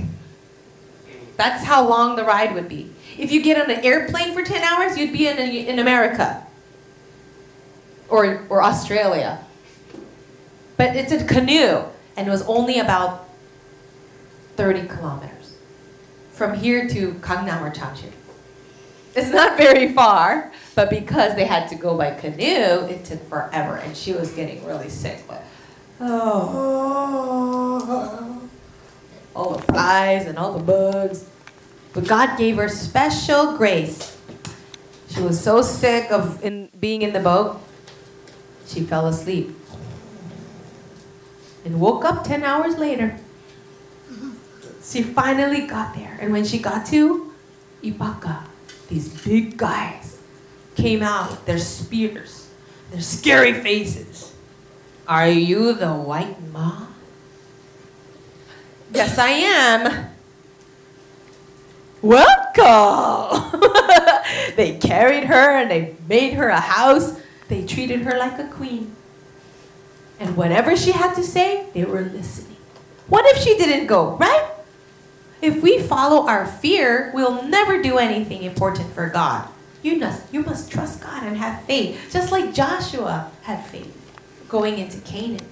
That's 1.40 1.64
how 1.64 1.88
long 1.88 2.16
the 2.16 2.24
ride 2.24 2.52
would 2.52 2.68
be. 2.68 2.92
If 3.16 3.32
you 3.32 3.42
get 3.42 3.58
on 3.58 3.70
an 3.70 3.82
airplane 3.82 4.34
for 4.34 4.42
10 4.42 4.62
hours, 4.62 4.98
you'd 4.98 5.10
be 5.10 5.26
in, 5.26 5.38
in 5.38 5.78
America 5.78 6.46
or, 8.10 8.44
or 8.50 8.62
Australia. 8.62 9.42
But 10.76 10.94
it's 10.96 11.12
a 11.12 11.24
canoe, 11.24 11.84
and 12.14 12.28
it 12.28 12.30
was 12.30 12.42
only 12.42 12.78
about 12.78 13.26
30 14.56 14.86
kilometers 14.88 15.56
from 16.32 16.52
here 16.52 16.86
to 16.86 17.12
Gangnam 17.14 17.62
or 17.62 17.70
Changchun. 17.70 18.12
It's 19.16 19.30
not 19.30 19.56
very 19.56 19.94
far, 19.94 20.52
but 20.74 20.90
because 20.90 21.36
they 21.36 21.46
had 21.46 21.70
to 21.70 21.74
go 21.74 21.96
by 21.96 22.10
canoe, 22.10 22.86
it 22.86 23.06
took 23.06 23.26
forever, 23.30 23.76
and 23.76 23.96
she 23.96 24.12
was 24.12 24.30
getting 24.32 24.62
really 24.66 24.90
sick. 24.90 25.24
But, 25.26 25.42
oh, 26.00 27.80
oh. 27.88 28.48
all 29.34 29.54
the 29.54 29.62
flies 29.62 30.26
and 30.26 30.36
all 30.36 30.52
the 30.52 30.62
bugs. 30.62 31.29
But 31.92 32.06
God 32.06 32.38
gave 32.38 32.56
her 32.56 32.68
special 32.68 33.56
grace. 33.56 34.16
She 35.08 35.20
was 35.20 35.42
so 35.42 35.62
sick 35.62 36.10
of 36.10 36.42
in, 36.44 36.68
being 36.78 37.02
in 37.02 37.12
the 37.12 37.20
boat, 37.20 37.60
she 38.66 38.82
fell 38.82 39.06
asleep 39.08 39.50
and 41.64 41.80
woke 41.80 42.04
up 42.04 42.24
10 42.24 42.42
hours 42.42 42.78
later. 42.78 43.16
She 44.82 45.02
finally 45.02 45.66
got 45.66 45.94
there. 45.94 46.16
And 46.20 46.32
when 46.32 46.44
she 46.44 46.58
got 46.58 46.86
to 46.86 47.32
Ibaka, 47.82 48.44
these 48.88 49.08
big 49.22 49.56
guys 49.56 50.18
came 50.74 51.02
out 51.02 51.30
with 51.30 51.44
their 51.46 51.58
spears, 51.58 52.48
their 52.90 53.00
scary 53.00 53.52
faces. 53.52 54.34
Are 55.06 55.28
you 55.28 55.74
the 55.74 55.92
white 55.92 56.40
ma? 56.52 56.86
Yes, 58.92 59.18
I 59.18 59.28
am. 59.28 60.10
Welcome! 62.02 63.60
they 64.56 64.78
carried 64.80 65.24
her 65.24 65.56
and 65.56 65.70
they 65.70 65.96
made 66.08 66.34
her 66.34 66.48
a 66.48 66.60
house. 66.60 67.20
They 67.48 67.66
treated 67.66 68.02
her 68.02 68.16
like 68.18 68.38
a 68.38 68.48
queen. 68.48 68.96
And 70.18 70.36
whatever 70.36 70.76
she 70.76 70.92
had 70.92 71.14
to 71.14 71.22
say, 71.22 71.66
they 71.74 71.84
were 71.84 72.02
listening. 72.02 72.56
What 73.08 73.26
if 73.26 73.42
she 73.42 73.56
didn't 73.56 73.86
go, 73.86 74.16
right? 74.16 74.50
If 75.42 75.62
we 75.62 75.78
follow 75.78 76.26
our 76.26 76.46
fear, 76.46 77.10
we'll 77.14 77.42
never 77.42 77.82
do 77.82 77.98
anything 77.98 78.42
important 78.42 78.92
for 78.92 79.08
God. 79.08 79.48
You 79.82 79.98
must, 79.98 80.32
you 80.32 80.42
must 80.42 80.70
trust 80.70 81.00
God 81.00 81.22
and 81.22 81.36
have 81.38 81.64
faith, 81.64 82.10
just 82.12 82.30
like 82.30 82.52
Joshua 82.54 83.30
had 83.42 83.64
faith 83.64 83.96
going 84.48 84.78
into 84.78 85.00
Canaan. 85.00 85.46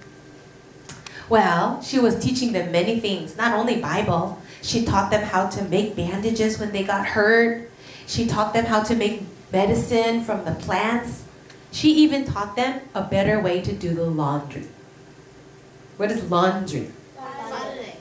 Well, 1.28 1.82
she 1.82 1.98
was 1.98 2.18
teaching 2.22 2.52
them 2.52 2.72
many 2.72 3.00
things, 3.00 3.36
not 3.36 3.52
only 3.52 3.80
Bible. 3.80 4.40
She 4.62 4.84
taught 4.84 5.10
them 5.10 5.22
how 5.22 5.48
to 5.48 5.62
make 5.64 5.96
bandages 5.96 6.58
when 6.58 6.72
they 6.72 6.84
got 6.84 7.06
hurt. 7.06 7.70
She 8.06 8.26
taught 8.26 8.52
them 8.52 8.66
how 8.66 8.82
to 8.82 8.94
make 8.94 9.22
medicine 9.52 10.24
from 10.24 10.44
the 10.44 10.52
plants. 10.52 11.24
She 11.70 11.92
even 11.92 12.24
taught 12.24 12.56
them 12.56 12.80
a 12.94 13.02
better 13.02 13.40
way 13.40 13.60
to 13.60 13.72
do 13.72 13.94
the 13.94 14.04
laundry. 14.04 14.66
What 15.96 16.10
is 16.10 16.30
laundry? 16.30 16.90
Saturday. 17.16 17.96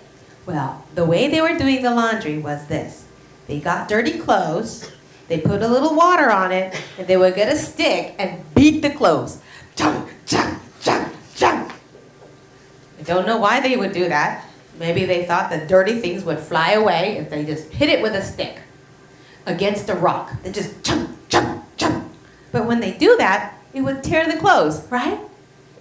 Well, 0.46 0.86
the 0.96 1.06
way 1.06 1.30
they 1.30 1.42
were 1.42 1.58
doing 1.58 1.84
the 1.84 1.94
laundry 1.94 2.38
was 2.38 2.68
this. 2.68 3.06
They 3.48 3.60
got 3.60 3.88
dirty 3.88 4.20
clothes, 4.20 4.92
they 5.28 5.40
put 5.40 5.62
a 5.62 5.68
little 5.68 5.96
water 5.96 6.32
on 6.32 6.52
it, 6.52 6.80
and 6.98 7.08
they 7.08 7.18
would 7.18 7.36
get 7.36 7.52
a 7.52 7.58
stick 7.58 8.16
and 8.18 8.44
beat 8.56 8.82
the 8.82 8.90
clothes. 8.90 9.40
Chung, 9.76 10.08
chung, 10.26 10.60
chung, 10.80 11.12
chung. 11.36 11.72
I 13.00 13.04
don't 13.04 13.28
know 13.28 13.38
why 13.38 13.60
they 13.60 13.76
would 13.76 13.92
do 13.92 14.08
that. 14.08 14.47
Maybe 14.80 15.06
they 15.06 15.26
thought 15.26 15.50
the 15.50 15.66
dirty 15.66 16.00
things 16.00 16.24
would 16.24 16.40
fly 16.40 16.72
away 16.72 17.18
if 17.18 17.30
they 17.30 17.46
just 17.46 17.70
hit 17.72 17.90
it 17.90 18.02
with 18.02 18.16
a 18.16 18.22
stick 18.22 18.60
against 19.46 19.90
a 19.90 19.96
rock. 19.96 20.32
They 20.44 20.52
just 20.52 20.84
chung, 20.84 21.18
chung, 21.30 21.64
chung. 21.78 22.10
But 22.52 22.66
when 22.66 22.80
they 22.80 22.92
do 22.92 23.18
that, 23.18 23.56
it 23.74 23.82
would 23.82 24.04
tear 24.04 24.32
the 24.32 24.40
clothes, 24.40 24.86
right? 24.90 25.20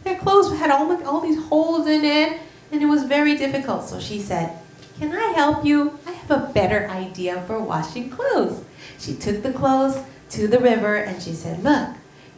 Their 0.05 0.19
clothes 0.19 0.57
had 0.59 0.71
all, 0.71 1.05
all 1.05 1.21
these 1.21 1.43
holes 1.47 1.87
in 1.87 2.05
it, 2.05 2.41
and 2.71 2.83
it 2.83 2.87
was 2.87 3.05
very 3.05 3.37
difficult. 3.37 3.89
So 3.89 4.01
she 4.01 4.21
said, 4.21 4.59
Can 4.99 5.13
I 5.13 5.33
help 5.33 5.65
you? 5.65 5.99
I 6.07 6.13
have 6.13 6.31
a 6.31 6.53
better 6.53 6.89
idea 6.89 7.43
for 7.43 7.59
washing 7.59 8.11
clothes. 8.11 8.65
She 8.99 9.15
took 9.15 9.43
the 9.43 9.53
clothes 9.53 9.99
to 10.31 10.49
the 10.49 10.59
river 10.59 10.97
and 10.97 11.23
she 11.23 11.33
said, 11.33 11.63
Look, 11.63 11.91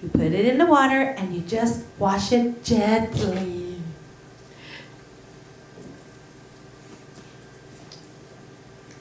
you 0.03 0.09
put 0.09 0.33
it 0.33 0.47
in 0.47 0.59
the 0.59 0.67
water 0.67 1.01
and 1.01 1.35
you 1.35 1.41
just 1.43 1.85
wash 1.99 2.33
it 2.33 2.65
gently. 2.65 3.58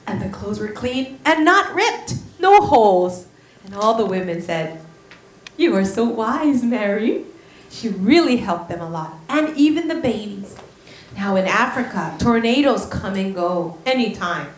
And 0.08 0.22
the 0.22 0.30
clothes 0.30 0.58
were 0.58 0.68
clean 0.68 1.20
and 1.26 1.44
not 1.44 1.74
ripped, 1.74 2.14
no 2.40 2.60
holes. 2.60 3.26
And 3.64 3.74
all 3.74 3.94
the 3.94 4.06
women 4.06 4.40
said, 4.40 4.80
You 5.58 5.76
are 5.76 5.84
so 5.84 6.04
wise, 6.04 6.62
Mary. 6.62 7.26
She 7.68 7.90
really 7.90 8.36
helped 8.36 8.70
them 8.70 8.80
a 8.80 8.88
lot, 8.88 9.18
and 9.28 9.54
even 9.54 9.88
the 9.88 9.96
babies. 9.96 10.56
Now 11.14 11.36
in 11.36 11.46
Africa, 11.46 12.16
tornadoes 12.18 12.86
come 12.86 13.16
and 13.16 13.34
go 13.34 13.76
anytime. 13.84 14.48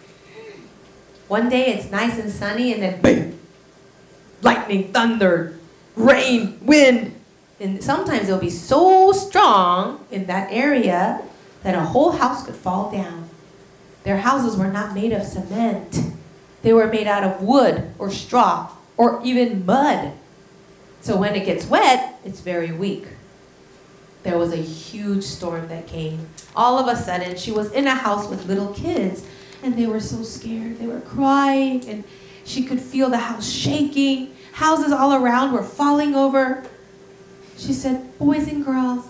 One 1.27 1.49
day 1.49 1.75
it's 1.75 1.91
nice 1.91 2.17
and 2.19 2.31
sunny, 2.31 2.73
and 2.73 2.83
then 2.83 3.01
boom, 3.01 3.39
lightning, 4.43 4.93
thunder, 4.93 5.59
rain, 5.97 6.59
wind. 6.63 7.17
And 7.59 7.83
sometimes 7.83 8.29
it'll 8.29 8.39
be 8.39 8.51
so 8.51 9.11
strong 9.11 10.07
in 10.13 10.27
that 10.27 10.53
area 10.53 11.23
that 11.65 11.75
a 11.75 11.81
whole 11.81 12.13
house 12.13 12.47
could 12.47 12.55
fall 12.55 12.93
down. 12.93 13.30
Their 14.05 14.19
houses 14.19 14.57
were 14.57 14.69
not 14.69 14.95
made 14.95 15.13
of 15.13 15.23
cement. 15.23 15.99
They 16.63 16.73
were 16.73 16.87
made 16.87 17.07
out 17.07 17.25
of 17.25 17.43
wood 17.43 17.93
or 17.99 18.11
straw 18.11 18.71
or 18.97 19.21
even 19.25 19.65
mud. 19.65 20.13
So 21.01 21.17
when 21.17 21.35
it 21.35 21.47
gets 21.47 21.67
wet, 21.67 22.21
it's 22.25 22.41
very 22.41 22.73
weak. 22.73 23.07
There 24.23 24.37
was 24.37 24.53
a 24.53 24.57
huge 24.57 25.25
storm 25.25 25.69
that 25.69 25.87
came. 25.87 26.29
All 26.55 26.79
of 26.79 26.87
a 26.87 27.01
sudden, 27.01 27.37
she 27.37 27.51
was 27.51 27.73
in 27.73 27.87
a 27.87 27.95
house 27.95 28.29
with 28.29 28.47
little 28.47 28.75
kids, 28.75 29.25
and 29.63 29.77
they 29.77 29.87
were 29.87 30.01
so 30.01 30.23
scared. 30.23 30.79
They 30.79 30.87
were 30.87 31.01
crying, 31.01 31.89
and 31.89 32.05
she 32.45 32.65
could 32.65 32.81
feel 32.81 33.09
the 33.09 33.19
house 33.19 33.49
shaking. 33.49 34.37
Houses 34.53 34.93
all 34.93 35.15
around 35.15 35.53
were 35.53 35.63
falling 35.63 36.15
over. 36.15 36.65
She 37.57 37.73
said, 37.73 38.19
Boys 38.19 38.49
and 38.49 38.63
girls, 38.63 39.07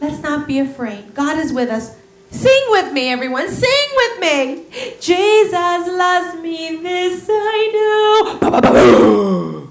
let's 0.00 0.20
not 0.22 0.48
be 0.48 0.58
afraid. 0.58 1.14
God 1.14 1.38
is 1.38 1.52
with 1.52 1.68
us. 1.68 1.96
Sing 2.30 2.62
with 2.68 2.92
me, 2.92 3.10
everyone. 3.10 3.50
Sing 3.50 3.88
with 3.96 4.20
me. 4.20 4.64
Jesus 5.00 5.52
loves 5.52 6.40
me, 6.40 6.76
this 6.76 7.28
I 7.30 8.38
know. 8.40 9.70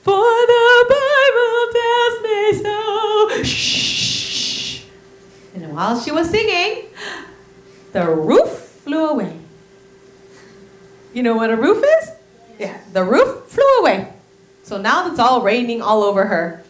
For 0.00 0.12
the 0.52 0.86
Bible 0.96 1.72
tells 1.78 2.22
me 2.22 2.52
so. 2.62 3.42
Shh. 3.42 4.84
And 5.54 5.74
while 5.74 6.00
she 6.00 6.10
was 6.10 6.30
singing, 6.30 6.86
the 7.92 8.08
roof 8.08 8.50
flew 8.84 9.08
away. 9.08 9.36
You 11.12 11.22
know 11.22 11.36
what 11.36 11.50
a 11.50 11.56
roof 11.56 11.82
is? 11.84 12.10
Yeah, 12.58 12.78
the 12.92 13.04
roof 13.04 13.46
flew 13.48 13.78
away. 13.80 14.12
So 14.62 14.80
now 14.80 15.10
it's 15.10 15.18
all 15.18 15.42
raining 15.42 15.82
all 15.82 16.02
over 16.02 16.26
her. 16.26 16.62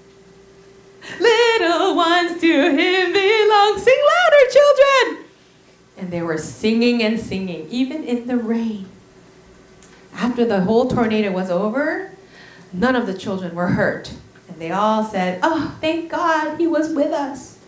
Little 1.21 1.97
ones 1.97 2.41
to 2.41 2.47
him 2.47 3.13
belong. 3.13 3.79
Sing 3.79 3.99
louder, 4.07 4.51
children. 4.51 5.25
And 5.97 6.11
they 6.11 6.23
were 6.23 6.39
singing 6.39 7.03
and 7.03 7.19
singing, 7.19 7.69
even 7.69 8.05
in 8.05 8.27
the 8.27 8.37
rain. 8.37 8.89
After 10.15 10.45
the 10.45 10.63
whole 10.63 10.89
tornado 10.89 11.31
was 11.31 11.51
over, 11.51 12.13
none 12.73 12.97
of 12.97 13.07
the 13.07 13.15
children 13.15 13.55
were 13.55 13.69
hurt. 13.69 14.13
And 14.49 14.59
they 14.59 14.71
all 14.71 15.05
said, 15.05 15.41
Oh, 15.43 15.77
thank 15.81 16.11
God 16.11 16.59
he 16.59 16.67
was 16.67 16.93
with 16.93 17.13
us. 17.13 17.59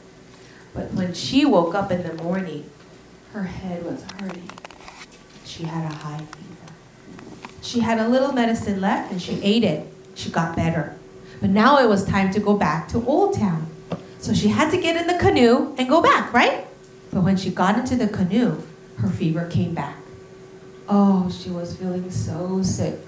But 0.75 0.93
when 0.93 1.13
she 1.15 1.45
woke 1.45 1.75
up 1.75 1.91
in 1.91 2.03
the 2.03 2.15
morning, 2.23 2.69
her 3.33 3.45
head 3.45 3.85
was 3.85 4.03
hurting. 4.21 4.51
She 5.45 5.65
had 5.65 5.91
a 5.91 5.95
high 5.95 6.19
fever. 6.19 6.73
She 7.61 7.81
had 7.81 7.99
a 7.99 8.09
little 8.09 8.33
medicine 8.33 8.81
left 8.81 9.13
and 9.13 9.21
she 9.21 9.41
ate 9.43 9.65
it. 9.65 9.87
She 10.15 10.31
got 10.31 10.57
better. 10.57 10.97
But 11.43 11.51
now 11.51 11.79
it 11.79 11.89
was 11.89 12.05
time 12.05 12.33
to 12.35 12.41
go 12.41 12.57
back 12.57 12.87
to 12.91 13.05
Old 13.05 13.35
Town. 13.35 13.67
So 14.21 14.33
she 14.33 14.47
had 14.47 14.71
to 14.71 14.81
get 14.81 14.97
in 14.97 15.09
the 15.09 15.19
canoe 15.19 15.75
and 15.77 15.89
go 15.89 16.01
back, 16.01 16.33
right? 16.33 16.69
But 17.13 17.25
when 17.25 17.37
she 17.37 17.51
got 17.51 17.77
into 17.77 17.97
the 17.97 18.07
canoe, 18.07 18.63
her 18.99 19.09
fever 19.09 19.49
came 19.49 19.75
back. 19.75 19.97
Oh, 20.89 21.29
she 21.31 21.51
was 21.51 21.77
feeling 21.77 22.09
so 22.13 22.63
sick. 22.63 23.01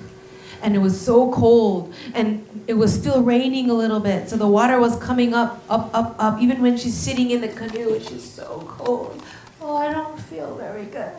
And 0.63 0.75
it 0.75 0.81
was 0.81 1.01
so 1.01 1.31
cold. 1.31 1.95
And 2.13 2.45
it 2.67 2.75
was 2.75 2.93
still 2.93 3.23
raining 3.23 3.71
a 3.71 3.75
little 3.75 4.01
bit. 4.01 4.29
So 4.29 4.37
the 4.37 4.49
water 4.49 4.81
was 4.81 4.97
coming 4.97 5.33
up, 5.33 5.63
up, 5.69 5.95
up, 5.95 6.17
up. 6.19 6.43
Even 6.43 6.61
when 6.61 6.77
she's 6.77 6.95
sitting 6.97 7.31
in 7.31 7.41
the 7.41 7.49
canoe, 7.49 8.01
she's 8.01 8.29
so 8.29 8.65
cold. 8.67 9.23
Oh, 9.61 9.77
I 9.77 9.93
don't 9.93 10.19
feel 10.19 10.57
very 10.57 10.87
good. 10.87 11.13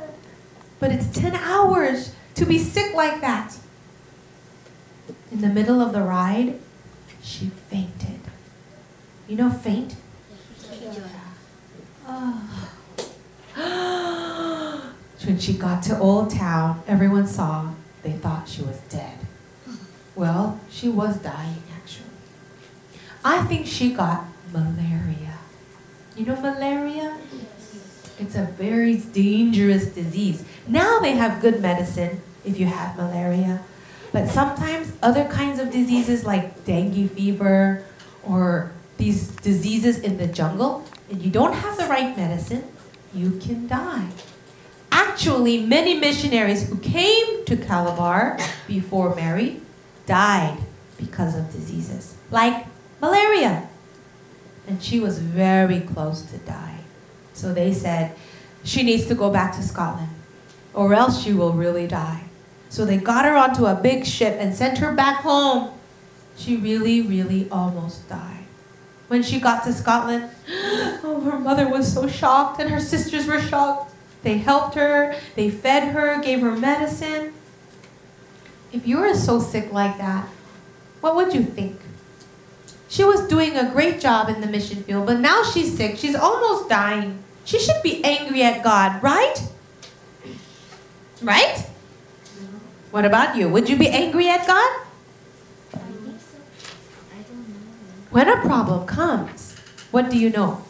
But 0.82 0.91
it's 0.91 1.08
10 1.17 1.34
hours 1.34 2.13
to 2.34 2.45
be 2.45 2.60
sick 2.60 2.93
like 2.93 3.21
that. 3.21 3.58
In 5.32 5.39
the 5.39 5.47
middle 5.47 5.80
of 5.80 5.93
the 5.93 6.01
ride, 6.01 6.60
she 7.25 7.47
fainted. 7.47 8.21
You 9.27 9.35
know, 9.35 9.49
faint? 9.49 9.95
Oh. 12.07 12.71
when 15.25 15.39
she 15.39 15.53
got 15.53 15.81
to 15.83 15.97
Old 15.97 16.29
Town, 16.29 16.83
everyone 16.88 17.25
saw 17.25 17.71
they 18.03 18.11
thought 18.11 18.47
she 18.47 18.61
was 18.61 18.77
dead. 18.89 19.17
Well, 20.15 20.59
she 20.69 20.88
was 20.88 21.17
dying 21.17 21.63
actually. 21.75 22.05
I 23.23 23.43
think 23.45 23.65
she 23.65 23.93
got 23.93 24.25
malaria. 24.53 25.39
You 26.15 26.27
know 26.27 26.39
malaria? 26.39 27.17
It's 28.19 28.35
a 28.35 28.43
very 28.43 28.97
dangerous 28.97 29.88
disease. 29.88 30.45
Now 30.67 30.99
they 30.99 31.13
have 31.13 31.41
good 31.41 31.59
medicine 31.61 32.21
if 32.45 32.59
you 32.59 32.67
have 32.67 32.95
malaria. 32.95 33.61
But 34.15 34.30
sometimes 34.30 34.93
other 35.04 35.25
kinds 35.25 35.60
of 35.60 35.71
diseases 35.71 36.23
like 36.23 36.63
dengue 36.63 37.12
fever 37.12 37.84
or 38.23 38.71
these 38.95 39.28
diseases 39.28 39.99
in 39.99 40.15
the 40.15 40.25
jungle, 40.25 40.86
and 41.10 41.21
you 41.21 41.30
don't 41.30 41.51
have 41.51 41.75
the 41.75 41.84
right 41.88 42.15
medicine, 42.15 42.63
you 43.13 43.32
can 43.32 43.67
die. 43.67 44.08
Actually, 44.89 45.65
many 45.65 45.99
missionaries 45.99 46.69
who 46.69 46.78
came 46.78 47.43
to 47.43 47.58
Calabar 47.58 48.39
before 48.67 49.13
Mary 49.15 49.60
died 50.06 50.60
because 50.95 51.36
of 51.36 51.51
diseases, 51.51 52.15
like 52.32 52.67
malaria. 53.01 53.67
And 54.65 54.82
she 54.82 55.01
was 55.01 55.19
very 55.19 55.82
close 55.82 56.21
to 56.21 56.38
die. 56.38 56.80
So 57.34 57.54
they 57.54 57.73
said, 57.73 58.15
she 58.63 58.82
needs 58.82 59.08
to 59.08 59.13
go 59.13 59.30
back 59.30 59.58
to 59.58 59.62
Scotland, 59.62 60.15
or 60.73 60.93
else 60.93 61.21
she 61.21 61.34
will 61.34 61.51
really 61.51 61.86
die. 61.86 62.21
So 62.75 62.83
they 62.83 62.97
got 62.97 63.23
her 63.23 63.38
onto 63.38 63.67
a 63.67 63.73
big 63.73 64.05
ship 64.05 64.35
and 64.38 64.53
sent 64.53 64.79
her 64.79 64.91
back 64.91 65.21
home. 65.21 65.71
She 66.35 66.57
really, 66.57 67.01
really 67.01 67.49
almost 67.49 68.09
died. 68.09 68.43
When 69.07 69.23
she 69.23 69.39
got 69.39 69.63
to 69.63 69.71
Scotland, 69.71 70.29
oh, 70.49 71.21
her 71.21 71.39
mother 71.39 71.69
was 71.69 71.93
so 71.93 72.05
shocked, 72.05 72.59
and 72.59 72.69
her 72.69 72.81
sisters 72.81 73.27
were 73.27 73.39
shocked. 73.39 73.93
They 74.23 74.39
helped 74.39 74.75
her, 74.75 75.15
they 75.35 75.49
fed 75.49 75.93
her, 75.93 76.21
gave 76.21 76.41
her 76.41 76.51
medicine. 76.51 77.31
If 78.73 78.85
you 78.85 78.99
were 78.99 79.15
so 79.15 79.39
sick 79.39 79.71
like 79.71 79.97
that, 79.97 80.27
what 80.99 81.15
would 81.15 81.33
you 81.33 81.45
think? 81.45 81.79
She 82.89 83.05
was 83.05 83.25
doing 83.29 83.55
a 83.55 83.71
great 83.71 84.01
job 84.01 84.27
in 84.27 84.41
the 84.41 84.47
mission 84.47 84.83
field, 84.83 85.05
but 85.05 85.21
now 85.21 85.43
she's 85.43 85.77
sick. 85.77 85.95
She's 85.95 86.13
almost 86.13 86.67
dying. 86.67 87.23
She 87.45 87.57
should 87.57 87.81
be 87.83 88.03
angry 88.03 88.43
at 88.43 88.65
God, 88.65 89.01
right? 89.01 89.39
Right? 91.21 91.69
What 92.95 93.03
about 93.03 93.36
you? 93.36 93.49
Would 93.49 93.67
you 93.67 93.75
be 93.75 93.89
angry 93.89 94.29
at 94.29 94.47
God? 94.47 94.71
When 98.10 98.29
a 98.29 98.39
problem 98.39 98.88
comes, 98.88 99.60
what 99.91 100.10
do 100.10 100.17
you 100.17 100.29
know? 100.29 100.63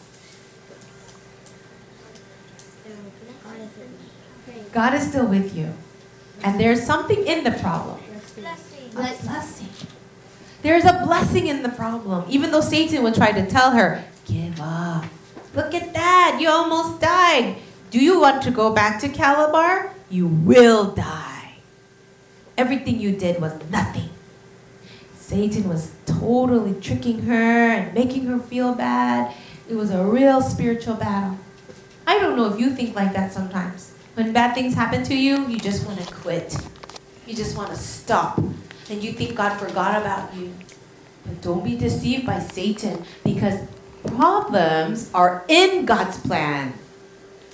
God 4.72 4.94
is 4.94 5.06
still 5.06 5.26
with 5.26 5.56
you. 5.56 5.72
And 6.42 6.58
there's 6.58 6.82
something 6.82 7.24
in 7.24 7.44
the 7.44 7.52
problem. 7.52 8.00
A 8.90 8.98
blessing. 8.98 9.68
There's 10.62 10.84
a 10.84 11.04
blessing 11.06 11.46
in 11.46 11.62
the 11.62 11.68
problem. 11.68 12.24
Even 12.28 12.50
though 12.50 12.60
Satan 12.60 13.04
will 13.04 13.14
try 13.14 13.30
to 13.30 13.46
tell 13.46 13.70
her, 13.70 14.02
give 14.24 14.60
up. 14.60 15.04
Look 15.54 15.74
at 15.74 15.94
that. 15.94 16.38
You 16.40 16.48
almost 16.48 17.00
died. 17.00 17.58
Do 17.92 18.00
you 18.00 18.18
want 18.18 18.42
to 18.42 18.50
go 18.50 18.74
back 18.74 19.00
to 19.02 19.08
Calabar? 19.08 19.94
You 20.10 20.26
will 20.26 20.90
die. 20.90 21.25
Everything 22.58 23.00
you 23.00 23.12
did 23.12 23.40
was 23.40 23.52
nothing. 23.70 24.10
Satan 25.14 25.68
was 25.68 25.92
totally 26.06 26.80
tricking 26.80 27.22
her 27.22 27.70
and 27.70 27.92
making 27.94 28.26
her 28.26 28.38
feel 28.38 28.74
bad. 28.74 29.34
It 29.68 29.74
was 29.74 29.90
a 29.90 30.04
real 30.04 30.40
spiritual 30.40 30.94
battle. 30.94 31.38
I 32.06 32.18
don't 32.18 32.36
know 32.36 32.52
if 32.52 32.60
you 32.60 32.70
think 32.70 32.94
like 32.94 33.12
that 33.12 33.32
sometimes. 33.32 33.92
When 34.14 34.32
bad 34.32 34.54
things 34.54 34.74
happen 34.74 35.02
to 35.04 35.14
you, 35.14 35.46
you 35.48 35.58
just 35.58 35.86
want 35.86 36.00
to 36.00 36.14
quit. 36.14 36.56
You 37.26 37.34
just 37.34 37.56
want 37.56 37.70
to 37.70 37.76
stop. 37.76 38.38
And 38.38 39.02
you 39.02 39.12
think 39.12 39.34
God 39.34 39.58
forgot 39.58 40.00
about 40.00 40.34
you. 40.34 40.54
But 41.26 41.42
don't 41.42 41.64
be 41.64 41.76
deceived 41.76 42.24
by 42.24 42.38
Satan 42.38 43.04
because 43.24 43.60
problems 44.06 45.10
are 45.12 45.44
in 45.48 45.84
God's 45.84 46.18
plan. 46.20 46.74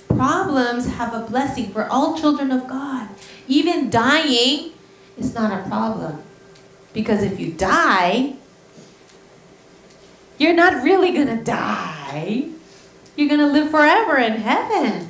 Problems 0.07 0.85
have 0.85 1.13
a 1.13 1.25
blessing 1.25 1.71
for 1.71 1.87
all 1.87 2.15
children 2.17 2.51
of 2.51 2.67
God. 2.67 3.09
Even 3.47 3.89
dying 3.89 4.71
is 5.17 5.33
not 5.33 5.51
a 5.51 5.67
problem. 5.67 6.21
Because 6.93 7.23
if 7.23 7.39
you 7.39 7.51
die, 7.51 8.35
you're 10.37 10.53
not 10.53 10.83
really 10.83 11.11
going 11.11 11.27
to 11.27 11.43
die. 11.43 12.49
You're 13.15 13.29
going 13.29 13.39
to 13.39 13.47
live 13.47 13.71
forever 13.71 14.17
in 14.17 14.33
heaven. 14.33 15.07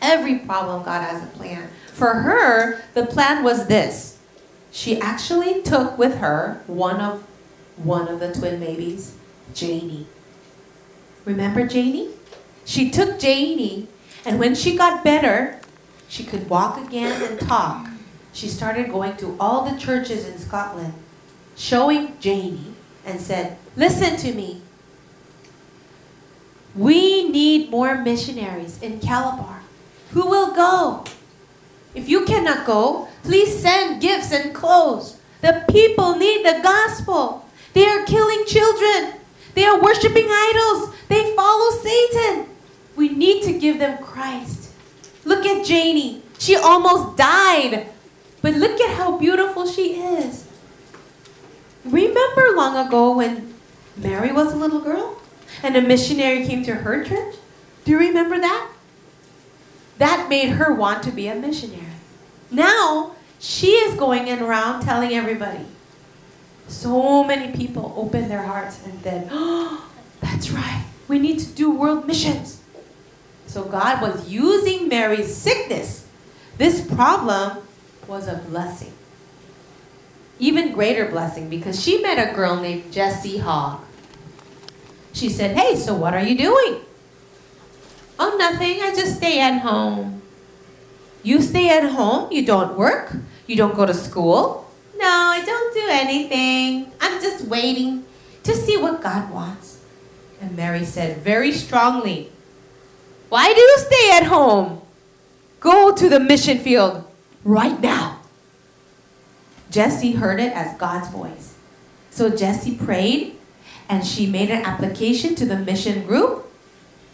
Every 0.00 0.38
problem, 0.38 0.82
God 0.82 1.02
has 1.02 1.22
a 1.22 1.26
plan. 1.36 1.68
For 1.92 2.14
her, 2.14 2.82
the 2.94 3.06
plan 3.06 3.42
was 3.42 3.66
this. 3.66 4.18
She 4.70 5.00
actually 5.00 5.62
took 5.62 5.98
with 5.98 6.18
her 6.18 6.62
one 6.66 7.00
of 7.00 7.24
one 7.76 8.08
of 8.08 8.20
the 8.20 8.32
twin 8.32 8.60
babies, 8.60 9.16
Janie. 9.54 10.06
Remember 11.24 11.66
Janie? 11.66 12.10
She 12.64 12.90
took 12.90 13.18
Janie, 13.18 13.88
and 14.24 14.38
when 14.38 14.54
she 14.54 14.76
got 14.76 15.02
better, 15.02 15.58
she 16.08 16.24
could 16.24 16.48
walk 16.48 16.78
again 16.86 17.22
and 17.22 17.40
talk. 17.40 17.89
She 18.32 18.48
started 18.48 18.90
going 18.90 19.16
to 19.18 19.36
all 19.40 19.68
the 19.68 19.78
churches 19.78 20.26
in 20.26 20.38
Scotland, 20.38 20.94
showing 21.56 22.18
Janie, 22.20 22.74
and 23.04 23.20
said, 23.20 23.58
Listen 23.76 24.16
to 24.16 24.32
me. 24.32 24.62
We 26.74 27.28
need 27.28 27.70
more 27.70 27.96
missionaries 27.96 28.80
in 28.80 29.00
Calabar. 29.00 29.62
Who 30.12 30.26
will 30.26 30.54
go? 30.54 31.04
If 31.94 32.08
you 32.08 32.24
cannot 32.24 32.66
go, 32.66 33.08
please 33.24 33.60
send 33.60 34.00
gifts 34.00 34.32
and 34.32 34.54
clothes. 34.54 35.18
The 35.40 35.64
people 35.70 36.16
need 36.16 36.44
the 36.44 36.60
gospel. 36.62 37.46
They 37.72 37.86
are 37.86 38.04
killing 38.04 38.44
children. 38.46 39.14
They 39.54 39.64
are 39.64 39.80
worshiping 39.80 40.26
idols. 40.28 40.94
They 41.08 41.34
follow 41.34 41.70
Satan. 41.78 42.46
We 42.94 43.08
need 43.08 43.42
to 43.44 43.58
give 43.58 43.78
them 43.78 43.98
Christ. 43.98 44.72
Look 45.24 45.44
at 45.44 45.64
Janie. 45.66 46.22
She 46.38 46.56
almost 46.56 47.16
died. 47.16 47.86
But 48.42 48.54
look 48.54 48.80
at 48.80 48.96
how 48.96 49.18
beautiful 49.18 49.66
she 49.66 50.00
is. 50.00 50.46
Remember 51.84 52.54
long 52.54 52.76
ago 52.86 53.16
when 53.16 53.54
Mary 53.96 54.32
was 54.32 54.52
a 54.52 54.56
little 54.56 54.80
girl 54.80 55.20
and 55.62 55.76
a 55.76 55.82
missionary 55.82 56.46
came 56.46 56.62
to 56.64 56.74
her 56.74 57.04
church? 57.04 57.36
Do 57.84 57.90
you 57.90 57.98
remember 57.98 58.38
that? 58.38 58.70
That 59.98 60.28
made 60.28 60.50
her 60.50 60.72
want 60.72 61.02
to 61.04 61.10
be 61.10 61.28
a 61.28 61.34
missionary. 61.34 61.84
Now, 62.50 63.12
she 63.38 63.72
is 63.72 63.98
going 63.98 64.30
around 64.30 64.82
telling 64.82 65.12
everybody. 65.12 65.66
So 66.68 67.24
many 67.24 67.54
people 67.56 67.92
opened 67.96 68.30
their 68.30 68.42
hearts 68.42 68.84
and 68.84 69.02
said, 69.02 69.28
oh, 69.32 69.90
that's 70.20 70.50
right. 70.50 70.84
We 71.08 71.18
need 71.18 71.38
to 71.40 71.46
do 71.46 71.70
world 71.70 72.06
missions. 72.06 72.60
So 73.46 73.64
God 73.64 74.00
was 74.00 74.28
using 74.28 74.88
Mary's 74.88 75.34
sickness. 75.34 76.06
This 76.56 76.80
problem 76.80 77.58
was 78.10 78.26
a 78.26 78.34
blessing. 78.34 78.92
Even 80.40 80.72
greater 80.72 81.06
blessing 81.06 81.48
because 81.48 81.80
she 81.80 82.02
met 82.02 82.18
a 82.18 82.34
girl 82.34 82.56
named 82.56 82.92
Jessie 82.92 83.38
Hogg. 83.38 83.80
She 85.12 85.28
said, 85.28 85.56
Hey, 85.56 85.76
so 85.76 85.94
what 85.94 86.12
are 86.12 86.22
you 86.22 86.36
doing? 86.36 86.80
Oh, 88.18 88.36
nothing. 88.36 88.82
I 88.82 88.92
just 88.94 89.18
stay 89.18 89.40
at 89.40 89.60
home. 89.60 90.22
You 91.22 91.40
stay 91.40 91.70
at 91.70 91.88
home? 91.90 92.32
You 92.32 92.44
don't 92.44 92.76
work? 92.76 93.14
You 93.46 93.54
don't 93.54 93.76
go 93.76 93.86
to 93.86 93.94
school? 93.94 94.68
No, 94.96 95.06
I 95.06 95.44
don't 95.44 95.72
do 95.72 95.86
anything. 95.88 96.90
I'm 97.00 97.22
just 97.22 97.44
waiting 97.44 98.04
to 98.42 98.54
see 98.56 98.76
what 98.76 99.02
God 99.02 99.30
wants. 99.30 99.80
And 100.40 100.56
Mary 100.56 100.84
said 100.84 101.18
very 101.18 101.52
strongly, 101.52 102.32
Why 103.28 103.54
do 103.54 103.60
you 103.60 103.78
stay 103.78 104.10
at 104.16 104.24
home? 104.24 104.82
Go 105.60 105.94
to 105.94 106.08
the 106.08 106.18
mission 106.18 106.58
field 106.58 107.04
right 107.44 107.80
now. 107.80 108.20
Jessie 109.70 110.12
heard 110.12 110.40
it 110.40 110.52
as 110.52 110.76
God's 110.78 111.08
voice. 111.08 111.54
So 112.10 112.28
Jessie 112.28 112.76
prayed 112.76 113.36
and 113.88 114.04
she 114.06 114.26
made 114.26 114.50
an 114.50 114.64
application 114.64 115.34
to 115.36 115.46
the 115.46 115.56
mission 115.56 116.06
group. 116.06 116.46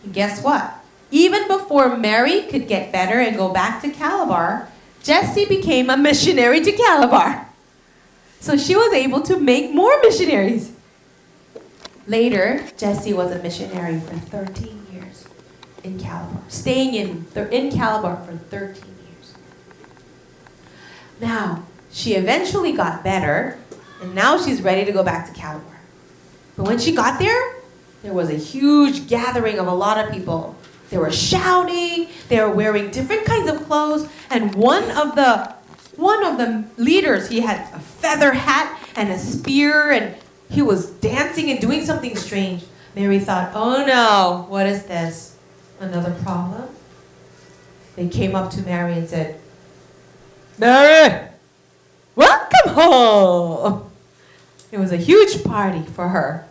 And 0.03 0.15
guess 0.15 0.43
what? 0.43 0.75
Even 1.11 1.47
before 1.47 1.97
Mary 1.97 2.43
could 2.43 2.67
get 2.67 2.93
better 2.93 3.21
and 3.21 3.37
go 3.37 3.53
back 3.53 3.83
to 3.83 3.91
Calabar, 3.91 4.69
Jessie 5.03 5.45
became 5.45 5.89
a 5.91 5.97
missionary 5.97 6.61
to 6.61 6.73
Calabar. 6.73 7.47
So 8.41 8.57
she 8.57 8.75
was 8.75 8.93
able 8.93 9.23
to 9.23 9.39
make 9.39 9.73
more 9.73 10.01
missionaries. 10.03 10.73
Later, 12.07 12.67
Jessie 12.77 13.13
was 13.13 13.33
a 13.33 13.43
missionary 13.43 14.01
for 14.01 14.15
13 14.15 14.87
years 14.93 15.27
in 15.83 15.99
Calabar, 15.99 16.43
staying 16.49 16.95
in, 16.95 17.27
in 17.51 17.71
Calabar 17.73 18.17
for 18.25 18.37
13 18.37 18.85
years. 18.85 18.96
Now, 21.21 21.65
she 21.91 22.15
eventually 22.15 22.73
got 22.73 23.03
better, 23.03 23.59
and 24.03 24.15
now 24.15 24.39
she's 24.39 24.61
ready 24.61 24.85
to 24.85 24.93
go 24.93 25.03
back 25.03 25.27
to 25.27 25.33
Calabar. 25.33 25.81
But 26.57 26.67
when 26.67 26.79
she 26.79 26.93
got 26.93 27.19
there, 27.19 27.57
there 28.03 28.13
was 28.13 28.31
a 28.31 28.37
huge 28.37 29.09
gathering 29.09 29.59
of 29.59 29.67
a 29.67 29.75
lot 29.75 29.99
of 29.99 30.13
people. 30.13 30.57
They 30.91 30.99
were 30.99 31.11
shouting, 31.11 32.09
they 32.29 32.41
were 32.41 32.51
wearing 32.51 32.91
different 32.91 33.25
kinds 33.25 33.51
of 33.51 33.67
clothes, 33.67 34.09
and 34.31 34.55
one 34.55 34.91
of 34.93 35.15
the 35.17 35.55
one 35.97 36.23
of 36.25 36.37
the 36.37 36.65
leaders, 36.77 37.31
he 37.31 37.41
had 37.41 37.61
a 37.75 37.81
feather 37.81 38.33
hat 38.33 38.79
and 38.97 39.11
a 39.11 39.19
spear 39.19 39.91
and 39.93 40.15
he 40.51 40.61
was 40.61 40.91
dancing 40.91 41.51
and 41.51 41.59
doing 41.59 41.87
something 41.87 42.15
strange. 42.17 42.65
Mary 42.95 43.19
thought, 43.19 43.53
"Oh 43.55 43.85
no, 43.85 44.45
what 44.49 44.67
is 44.67 44.85
this? 44.85 45.37
Another 45.81 46.13
problem?" 46.23 46.69
They 47.97 48.09
came 48.09 48.35
up 48.35 48.51
to 48.53 48.63
Mary 48.63 48.93
and 48.93 49.09
said, 49.09 49.41
"Mary, 50.59 51.29
welcome 52.15 52.75
home." 52.75 53.91
It 54.73 54.79
was 54.79 54.93
a 54.93 54.97
huge 54.97 55.45
party 55.45 55.83
for 55.83 56.09
her. 56.09 56.47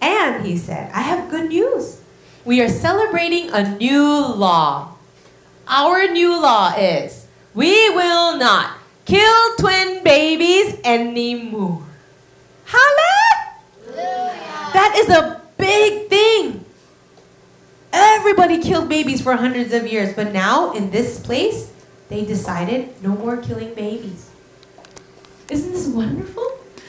And 0.00 0.44
he 0.44 0.56
said, 0.56 0.90
I 0.92 1.02
have 1.02 1.30
good 1.30 1.48
news. 1.48 2.00
We 2.44 2.60
are 2.60 2.68
celebrating 2.68 3.50
a 3.50 3.76
new 3.76 4.02
law. 4.02 4.96
Our 5.68 6.08
new 6.08 6.40
law 6.40 6.74
is 6.76 7.26
we 7.54 7.90
will 7.90 8.36
not 8.36 8.78
kill 9.04 9.56
twin 9.58 10.02
babies 10.02 10.76
anymore. 10.84 11.82
Hallelujah! 12.64 14.32
That 14.72 14.94
is 14.96 15.08
a 15.08 15.40
big 15.56 16.08
thing. 16.08 16.64
Everybody 17.92 18.58
killed 18.58 18.88
babies 18.88 19.20
for 19.20 19.36
hundreds 19.36 19.72
of 19.72 19.86
years, 19.86 20.14
but 20.14 20.32
now 20.32 20.72
in 20.72 20.90
this 20.90 21.20
place, 21.20 21.71
they 22.08 22.24
decided 22.24 23.02
no 23.02 23.10
more 23.10 23.36
killing 23.36 23.74
babies. 23.74 24.30
Isn't 25.50 25.72
this 25.72 25.88
wonderful? 25.88 26.46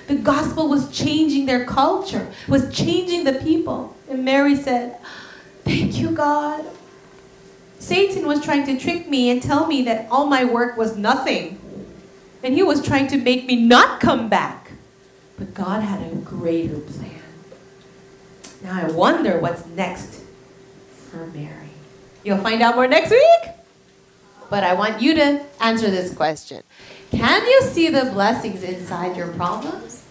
The 0.07 0.15
gospel 0.15 0.67
was 0.67 0.91
changing 0.91 1.45
their 1.45 1.65
culture, 1.65 2.31
was 2.47 2.73
changing 2.75 3.23
the 3.23 3.33
people. 3.33 3.95
And 4.09 4.25
Mary 4.25 4.55
said, 4.55 4.97
Thank 5.63 5.97
you, 5.97 6.11
God. 6.11 6.65
Satan 7.79 8.25
was 8.25 8.43
trying 8.43 8.65
to 8.65 8.77
trick 8.77 9.09
me 9.09 9.29
and 9.29 9.41
tell 9.41 9.67
me 9.67 9.81
that 9.83 10.07
all 10.09 10.25
my 10.25 10.45
work 10.45 10.77
was 10.77 10.97
nothing. 10.97 11.59
And 12.43 12.53
he 12.53 12.63
was 12.63 12.85
trying 12.85 13.07
to 13.07 13.17
make 13.17 13.45
me 13.45 13.55
not 13.55 14.01
come 14.01 14.29
back. 14.29 14.71
But 15.37 15.53
God 15.53 15.81
had 15.81 16.01
a 16.01 16.15
greater 16.15 16.79
plan. 16.79 17.21
Now 18.63 18.81
I 18.81 18.91
wonder 18.91 19.39
what's 19.39 19.65
next 19.65 20.21
for 21.09 21.27
Mary. 21.27 21.69
You'll 22.23 22.37
find 22.37 22.61
out 22.61 22.75
more 22.75 22.87
next 22.87 23.11
week. 23.11 23.51
But 24.53 24.63
I 24.63 24.75
want 24.75 25.01
you 25.01 25.15
to 25.15 25.41
answer 25.61 25.89
this 25.89 26.13
question. 26.13 26.61
Can 27.09 27.43
you 27.43 27.61
see 27.63 27.89
the 27.89 28.11
blessings 28.13 28.61
inside 28.61 29.17
your 29.17 29.29
problems? 29.29 30.05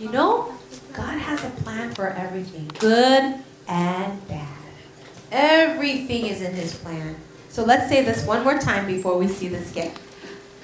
You 0.00 0.10
know, 0.10 0.52
God 0.92 1.16
has 1.16 1.44
a 1.44 1.50
plan 1.62 1.94
for 1.94 2.08
everything, 2.08 2.72
good 2.80 3.36
and 3.68 4.28
bad. 4.28 4.48
Everything 5.30 6.26
is 6.26 6.42
in 6.42 6.54
His 6.54 6.74
plan. 6.74 7.14
So 7.50 7.64
let's 7.64 7.88
say 7.88 8.02
this 8.02 8.26
one 8.26 8.42
more 8.42 8.58
time 8.58 8.84
before 8.84 9.16
we 9.16 9.28
see 9.28 9.46
the 9.46 9.62
skit. 9.62 9.96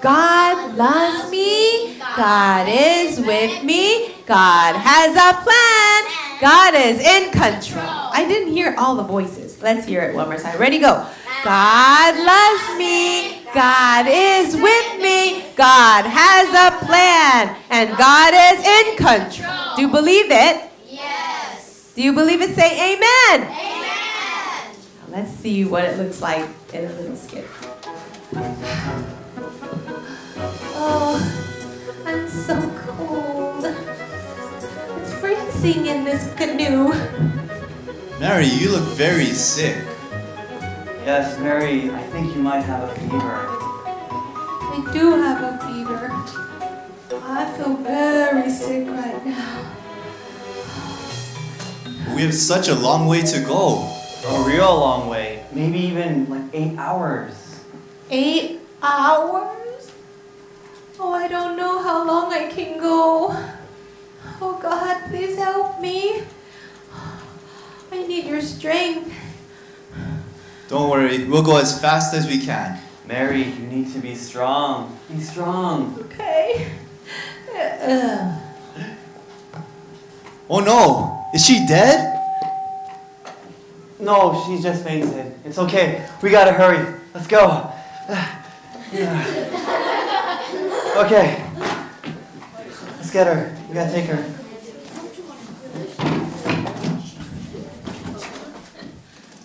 God 0.00 0.74
loves 0.74 1.30
me. 1.30 1.96
God 2.16 2.66
is 2.68 3.20
with 3.20 3.62
me. 3.62 4.12
God 4.26 4.74
has 4.74 5.14
a 5.14 5.40
plan. 5.46 6.40
God 6.40 6.74
is 6.74 6.98
in 6.98 7.30
control. 7.30 8.10
I 8.12 8.24
didn't 8.26 8.52
hear 8.52 8.74
all 8.76 8.96
the 8.96 9.04
voices. 9.04 9.43
Let's 9.64 9.86
hear 9.86 10.02
it 10.02 10.14
one 10.14 10.28
more 10.28 10.36
time. 10.36 10.58
Ready, 10.58 10.78
go. 10.78 11.06
God 11.42 12.14
loves 12.18 12.78
me. 12.78 13.42
God 13.54 14.04
is 14.06 14.54
with 14.54 15.00
me. 15.00 15.40
God 15.56 16.04
has 16.04 16.50
a 16.52 16.84
plan. 16.84 17.56
And 17.70 17.96
God 17.96 18.34
is 18.34 18.62
in 18.62 18.96
control. 18.98 19.74
Do 19.74 19.80
you 19.80 19.88
believe 19.88 20.26
it? 20.28 20.70
Yes. 20.86 21.94
Do 21.96 22.02
you 22.02 22.12
believe 22.12 22.42
it? 22.42 22.54
Say 22.54 22.92
amen. 22.92 23.48
Amen. 23.48 24.76
Let's 25.08 25.30
see 25.30 25.64
what 25.64 25.86
it 25.86 25.96
looks 25.96 26.20
like 26.20 26.46
in 26.74 26.84
a 26.84 26.92
little 26.92 27.16
skit. 27.16 27.46
Oh, 30.76 31.16
I'm 32.04 32.28
so 32.28 32.60
cold. 32.84 33.64
It's 35.00 35.14
freezing 35.14 35.86
in 35.86 36.04
this 36.04 36.30
canoe. 36.34 36.92
Mary, 38.20 38.46
you 38.46 38.70
look 38.70 38.84
very 38.94 39.26
sick. 39.26 39.76
Yes, 41.04 41.38
Mary, 41.40 41.90
I 41.90 42.02
think 42.04 42.34
you 42.34 42.40
might 42.40 42.60
have 42.60 42.88
a 42.88 42.94
fever. 42.94 43.48
I 44.70 44.90
do 44.92 45.10
have 45.20 45.42
a 45.42 45.58
fever. 45.66 46.10
I 47.26 47.52
feel 47.56 47.74
very 47.76 48.48
sick 48.50 48.86
right 48.88 49.26
now. 49.26 49.74
We 52.14 52.22
have 52.22 52.34
such 52.34 52.68
a 52.68 52.74
long 52.74 53.06
way 53.08 53.22
to 53.22 53.40
go. 53.40 53.90
A 54.26 54.44
real 54.46 54.78
long 54.78 55.08
way. 55.08 55.44
Maybe 55.52 55.80
even 55.80 56.30
like 56.30 56.54
eight 56.54 56.78
hours. 56.78 57.64
Eight 58.10 58.60
hours? 58.80 59.90
Oh, 61.00 61.12
I 61.12 61.26
don't 61.28 61.56
know 61.56 61.82
how 61.82 62.06
long 62.06 62.32
I 62.32 62.48
can 62.50 62.78
go. 62.78 63.36
Oh 64.40 64.58
God, 64.62 65.02
please 65.08 65.36
help 65.36 65.80
me. 65.80 66.22
I 67.94 68.06
need 68.06 68.24
your 68.26 68.40
strength. 68.40 69.14
Don't 70.68 70.90
worry, 70.90 71.24
we'll 71.24 71.42
go 71.42 71.56
as 71.58 71.80
fast 71.80 72.12
as 72.14 72.26
we 72.26 72.40
can. 72.40 72.80
Mary, 73.06 73.44
you 73.44 73.66
need 73.66 73.92
to 73.92 73.98
be 74.00 74.14
strong. 74.14 74.98
Be 75.08 75.20
strong. 75.20 75.96
Okay. 76.00 76.72
Uh, 77.54 78.40
Oh 80.50 80.60
no! 80.60 81.24
Is 81.32 81.44
she 81.44 81.66
dead? 81.66 82.20
No, 83.98 84.42
she's 84.46 84.62
just 84.62 84.84
fainted. 84.84 85.34
It's 85.44 85.58
okay. 85.58 86.06
We 86.22 86.30
gotta 86.30 86.52
hurry. 86.52 87.00
Let's 87.14 87.26
go. 87.26 87.70
Okay. 90.94 91.42
Let's 92.98 93.10
get 93.10 93.26
her. 93.26 93.56
We 93.68 93.74
gotta 93.74 93.90
take 93.90 94.04
her. 94.06 94.22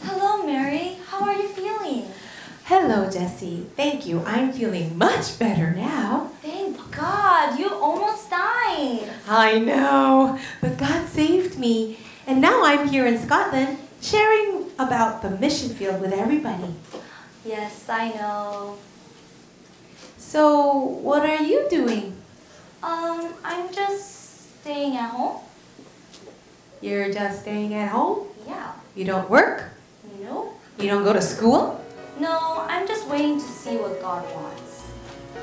Hello, 0.04 0.46
Mary. 0.46 0.98
How 1.08 1.24
are 1.24 1.34
you 1.34 1.48
feeling? 1.50 2.06
Hello, 2.80 3.10
Jessie. 3.12 3.68
Thank 3.76 4.06
you. 4.06 4.24
I'm 4.26 4.54
feeling 4.54 4.98
much 4.98 5.38
better 5.38 5.72
now. 5.72 6.32
Thank 6.42 6.80
God, 6.96 7.60
you 7.60 7.68
almost 7.74 8.30
died. 8.30 9.10
I 9.28 9.60
know, 9.60 10.40
but 10.62 10.78
God 10.78 11.06
saved 11.10 11.60
me. 11.60 12.00
And 12.26 12.40
now 12.40 12.64
I'm 12.64 12.88
here 12.88 13.06
in 13.06 13.20
Scotland 13.20 13.78
sharing 14.02 14.72
about 14.80 15.22
the 15.22 15.30
mission 15.30 15.70
field 15.70 16.00
with 16.00 16.14
everybody. 16.14 16.74
Yes, 17.44 17.90
I 17.90 18.12
know. 18.16 18.78
So, 20.18 20.72
what 21.04 21.28
are 21.28 21.44
you 21.44 21.68
doing? 21.70 22.16
Um, 22.82 23.34
I'm 23.44 23.74
just 23.74 24.62
staying 24.62 24.96
at 24.96 25.10
home. 25.10 25.42
You're 26.80 27.12
just 27.12 27.42
staying 27.42 27.74
at 27.74 27.90
home? 27.90 28.28
Yeah. 28.48 28.72
You 28.96 29.04
don't 29.04 29.30
work? 29.30 29.66
No. 30.22 30.54
You 30.80 30.88
don't 30.88 31.04
go 31.04 31.12
to 31.12 31.22
school? 31.22 31.79
No, 32.20 32.66
I'm 32.68 32.86
just 32.86 33.08
waiting 33.08 33.40
to 33.40 33.46
see 33.46 33.78
what 33.78 34.02
God 34.02 34.26
wants. 34.36 34.82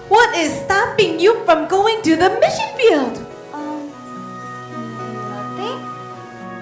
What 0.08 0.36
is 0.36 0.52
stopping 0.52 1.18
you 1.18 1.42
from 1.46 1.68
going 1.68 2.02
to 2.02 2.16
the 2.16 2.28
mission 2.38 2.68
field? 2.76 3.16
Um, 3.54 3.88
nothing? 5.32 5.80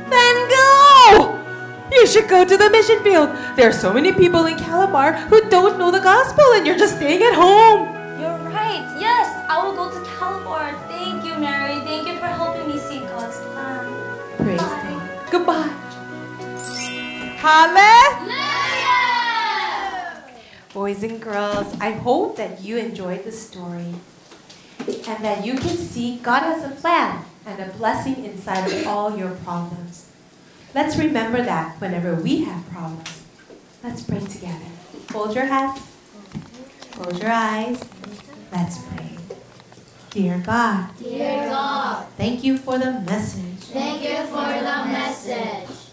Then 0.08 0.36
go! 0.48 1.44
You 1.90 2.06
should 2.06 2.28
go 2.28 2.44
to 2.44 2.56
the 2.56 2.70
mission 2.70 3.02
field. 3.02 3.30
There 3.56 3.68
are 3.68 3.72
so 3.72 3.92
many 3.92 4.12
people 4.12 4.46
in 4.46 4.56
Calabar 4.56 5.14
who 5.14 5.50
don't 5.50 5.80
know 5.80 5.90
the 5.90 5.98
gospel 5.98 6.44
and 6.54 6.64
you're 6.64 6.78
just 6.78 6.94
staying 6.94 7.22
at 7.22 7.34
home. 7.34 7.88
You're 8.20 8.38
right. 8.54 8.86
Yes, 9.00 9.26
I 9.48 9.66
will 9.66 9.74
go 9.74 9.90
to 9.90 10.10
Calabar. 10.16 10.74
Thank 10.86 11.24
you, 11.24 11.34
Mary. 11.36 11.80
Thank 11.80 12.06
you 12.06 12.14
for 12.18 12.26
helping 12.26 12.68
me 12.68 12.78
see 12.78 13.00
God's 13.00 13.40
plan. 13.50 13.92
Praise 14.38 14.60
Bye. 14.60 14.82
God. 14.94 15.30
Goodbye. 15.32 15.74
Hallelujah! 17.42 18.73
Boys 20.74 21.04
and 21.04 21.20
girls, 21.22 21.72
I 21.80 21.92
hope 21.92 22.36
that 22.36 22.60
you 22.62 22.76
enjoyed 22.78 23.22
the 23.24 23.30
story 23.30 23.94
and 25.06 25.24
that 25.24 25.46
you 25.46 25.54
can 25.54 25.76
see 25.76 26.18
God 26.18 26.40
has 26.42 26.64
a 26.64 26.74
plan 26.74 27.24
and 27.46 27.60
a 27.60 27.72
blessing 27.74 28.24
inside 28.24 28.70
of 28.72 28.86
all 28.86 29.16
your 29.16 29.30
problems. 29.46 30.10
Let's 30.74 30.96
remember 30.96 31.42
that 31.44 31.80
whenever 31.80 32.16
we 32.16 32.42
have 32.44 32.68
problems. 32.70 33.22
Let's 33.84 34.02
pray 34.02 34.18
together. 34.18 34.66
Hold 35.12 35.36
your 35.36 35.46
hands. 35.46 35.80
Close 36.90 37.20
your 37.20 37.30
eyes. 37.30 37.84
Let's 38.50 38.78
pray. 38.78 39.10
Dear 40.10 40.42
God, 40.44 40.90
Dear 40.98 41.48
God, 41.48 42.06
thank 42.16 42.42
you 42.42 42.56
for 42.58 42.78
the 42.78 43.00
message. 43.00 43.64
thank 43.72 44.02
you 44.02 44.16
for 44.26 44.46
the 44.46 44.90
message. 44.90 45.83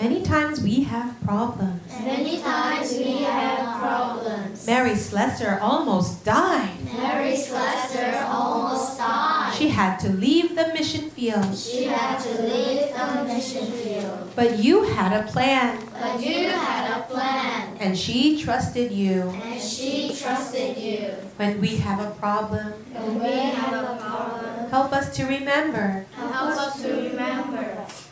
Many 0.00 0.22
times 0.22 0.62
we 0.62 0.82
have 0.84 1.14
problems. 1.22 1.82
Many 2.00 2.40
times 2.40 2.96
we 2.96 3.18
have 3.28 3.78
problems. 3.80 4.66
Mary 4.66 4.96
Slessor 4.96 5.58
almost 5.60 6.24
died. 6.24 6.72
Mary 6.96 7.36
Slessor 7.36 8.24
almost 8.24 8.96
died. 8.96 9.52
She 9.54 9.68
had 9.68 9.98
to 10.00 10.08
leave 10.08 10.56
the 10.56 10.68
mission 10.72 11.10
field. 11.10 11.54
She 11.54 11.84
had 11.84 12.18
to 12.20 12.42
leave 12.42 12.94
the 12.96 13.24
mission 13.28 13.66
field. 13.66 14.30
But 14.34 14.58
you 14.58 14.84
had 14.84 15.12
a 15.12 15.28
plan, 15.30 15.84
But 15.92 16.18
you 16.24 16.48
had 16.48 16.96
a 16.96 17.02
plan, 17.02 17.76
and 17.78 17.98
she 17.98 18.40
trusted 18.42 18.90
you. 18.92 19.28
and 19.44 19.60
she 19.60 20.16
trusted 20.16 20.78
you. 20.78 21.12
When 21.36 21.60
we 21.60 21.76
have 21.76 22.00
a 22.00 22.10
problem, 22.16 22.72
When 22.94 23.20
we 23.20 23.36
have 23.52 23.72
a 23.84 23.96
problem, 24.00 24.70
help 24.70 24.92
us 24.94 25.14
to 25.16 25.24
remember 25.26 26.06
help 26.16 26.56
us 26.56 26.80
to 26.82 26.88
remember 26.88 27.69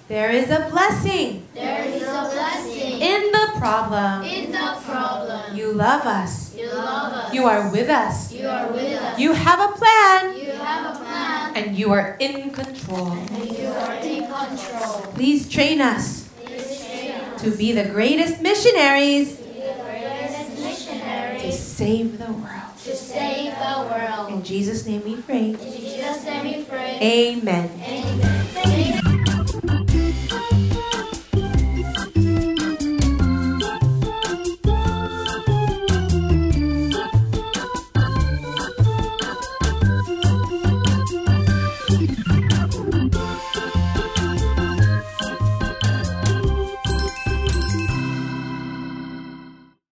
there 0.08 0.30
is 0.30 0.50
a 0.50 0.68
blessing 0.70 1.46
there 1.54 1.84
is 1.84 2.02
a 2.02 2.06
blessing 2.32 3.00
in 3.00 3.30
the 3.32 3.46
problem. 3.58 4.22
in 4.24 4.50
the 4.52 4.76
problem. 4.84 5.56
You 5.56 5.72
love 5.72 6.06
us. 6.06 6.54
You 6.56 6.66
love 6.68 7.12
us. 7.12 7.34
You 7.34 7.44
are 7.44 7.70
with 7.70 7.88
us. 7.90 8.32
You 8.32 8.48
are 8.48 8.66
with 8.72 8.92
us. 8.94 9.18
You 9.18 9.32
have 9.32 9.60
a 9.60 9.72
plan, 9.74 10.36
You 10.38 10.52
have 10.52 10.94
a 10.94 10.98
plan, 10.98 11.56
and 11.56 11.76
you 11.76 11.92
are 11.92 12.16
in 12.20 12.50
control. 12.50 13.12
and 13.12 13.58
you 13.58 13.66
are 13.68 13.94
in 13.94 14.22
control. 14.26 15.02
Please 15.14 15.48
train 15.48 15.80
us 15.80 16.28
Please 16.44 16.78
train 16.80 17.10
us 17.12 17.42
to 17.42 17.50
be 17.50 17.72
the 17.72 17.84
greatest 17.84 18.40
missionaries 18.40 19.36
to 19.36 19.42
be 19.44 19.60
the 19.60 19.76
greatest 19.84 21.42
to 21.44 21.52
save 21.52 22.18
the 22.18 22.32
world. 22.32 22.72
to 22.84 22.94
save 22.96 23.52
the 23.58 23.74
world. 23.90 24.32
In 24.32 24.42
Jesus' 24.42 24.86
name 24.86 25.02
we 25.04 25.16
pray. 25.22 25.50
In 25.50 25.58
Jesus' 25.58 26.24
name 26.24 26.44
we 26.44 26.64
pray. 26.64 26.98
Amen. 27.02 27.70
Amen. 27.84 29.17